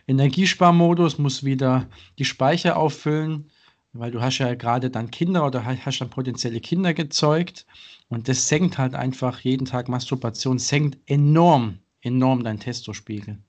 Energiesparmodus, 0.08 1.18
muss 1.20 1.44
wieder 1.44 1.88
die 2.18 2.26
Speicher 2.26 2.76
auffüllen, 2.78 3.52
weil 3.94 4.12
du 4.12 4.22
hast 4.22 4.40
ja 4.40 4.56
gerade 4.56 4.90
dann 4.90 5.12
Kinder 5.12 5.46
oder 5.46 5.64
hast 5.66 6.00
dann 6.00 6.10
potenzielle 6.10 6.60
Kinder 6.60 6.94
gezeugt 6.94 7.66
und 8.10 8.28
das 8.28 8.48
senkt 8.48 8.80
halt 8.80 8.96
einfach 8.96 9.40
jeden 9.42 9.66
Tag 9.66 9.88
Masturbation, 9.88 10.58
senkt 10.58 10.98
enorm 11.06 11.80
enorm 12.04 12.44
dein 12.44 12.60
Testospiegel. 12.60 13.40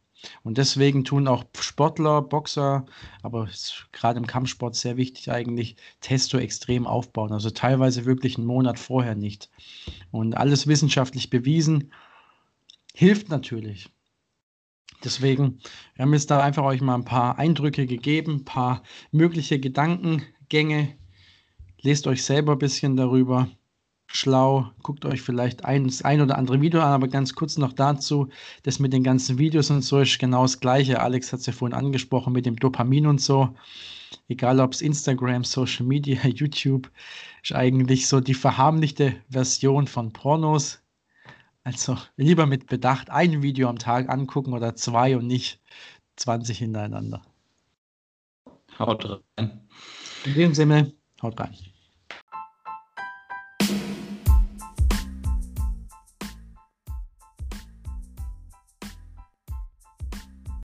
Und 0.43 0.59
deswegen 0.59 1.05
tun 1.05 1.29
auch 1.29 1.45
Sportler, 1.59 2.23
Boxer, 2.23 2.87
aber 3.23 3.49
gerade 3.93 4.19
im 4.19 4.27
Kampfsport 4.27 4.75
sehr 4.75 4.97
wichtig 4.97 5.31
eigentlich, 5.31 5.77
Testo 6.01 6.38
extrem 6.38 6.87
aufbauen. 6.87 7.33
Also 7.33 7.51
teilweise 7.51 8.07
wirklich 8.07 8.38
einen 8.38 8.47
Monat 8.47 8.79
vorher 8.79 9.14
nicht. 9.14 9.51
Und 10.11 10.37
alles 10.37 10.67
wissenschaftlich 10.67 11.31
bewiesen, 11.31 11.93
hilft 12.95 13.29
natürlich. 13.29 13.90
Deswegen, 15.03 15.59
wir 15.95 16.05
haben 16.05 16.14
jetzt 16.14 16.31
da 16.31 16.40
einfach 16.40 16.64
euch 16.64 16.81
mal 16.81 16.95
ein 16.95 17.05
paar 17.05 17.38
Eindrücke 17.38 17.87
gegeben, 17.87 18.37
ein 18.37 18.45
paar 18.45 18.83
mögliche 19.11 19.61
Gedankengänge. 19.61 20.97
Lest 21.83 22.07
euch 22.07 22.25
selber 22.25 22.53
ein 22.53 22.59
bisschen 22.59 22.97
darüber 22.97 23.49
schlau. 24.16 24.70
Guckt 24.83 25.05
euch 25.05 25.22
vielleicht 25.22 25.64
ein, 25.64 25.85
das 25.85 26.03
ein 26.03 26.20
oder 26.20 26.38
andere 26.38 26.61
Video 26.61 26.81
an, 26.81 26.92
aber 26.92 27.09
ganz 27.09 27.35
kurz 27.35 27.59
noch 27.59 27.72
dazu, 27.72 28.29
das 28.62 28.79
mit 28.79 28.92
den 28.92 29.03
ganzen 29.03 29.38
Videos 29.38 29.70
und 29.70 29.83
so 29.83 30.00
ist 30.00 30.18
genau 30.18 30.42
das 30.42 30.61
Gleiche. 30.61 31.00
Alex 31.00 31.33
hat 31.33 31.40
es 31.40 31.46
ja 31.46 31.53
vorhin 31.53 31.77
angesprochen 31.77 32.33
mit 32.33 32.46
dem 32.46 32.57
Dopamin 32.57 33.07
und 33.07 33.20
so. 33.20 33.55
Egal 34.29 34.61
ob 34.61 34.72
es 34.72 34.83
Instagram, 34.83 35.44
Social 35.44 35.85
Media, 35.85 36.22
YouTube, 36.27 36.90
ist 37.42 37.53
eigentlich 37.53 38.07
so 38.07 38.20
die 38.20 38.35
verharmlichte 38.35 39.16
Version 39.29 39.87
von 39.87 40.12
Pornos. 40.12 40.81
Also 41.64 41.98
lieber 42.16 42.46
mit 42.46 42.66
Bedacht 42.66 43.11
ein 43.11 43.42
Video 43.42 43.68
am 43.68 43.79
Tag 43.79 44.09
angucken 44.09 44.53
oder 44.53 44.77
zwei 44.77 45.16
und 45.16 45.27
nicht 45.27 45.61
20 46.16 46.59
hintereinander. 46.59 47.22
Haut 48.79 49.22
rein. 49.37 49.61
In 50.24 50.35
dem 50.35 50.55
Sinne, 50.55 50.92
haut 51.22 51.38
rein. 51.40 51.55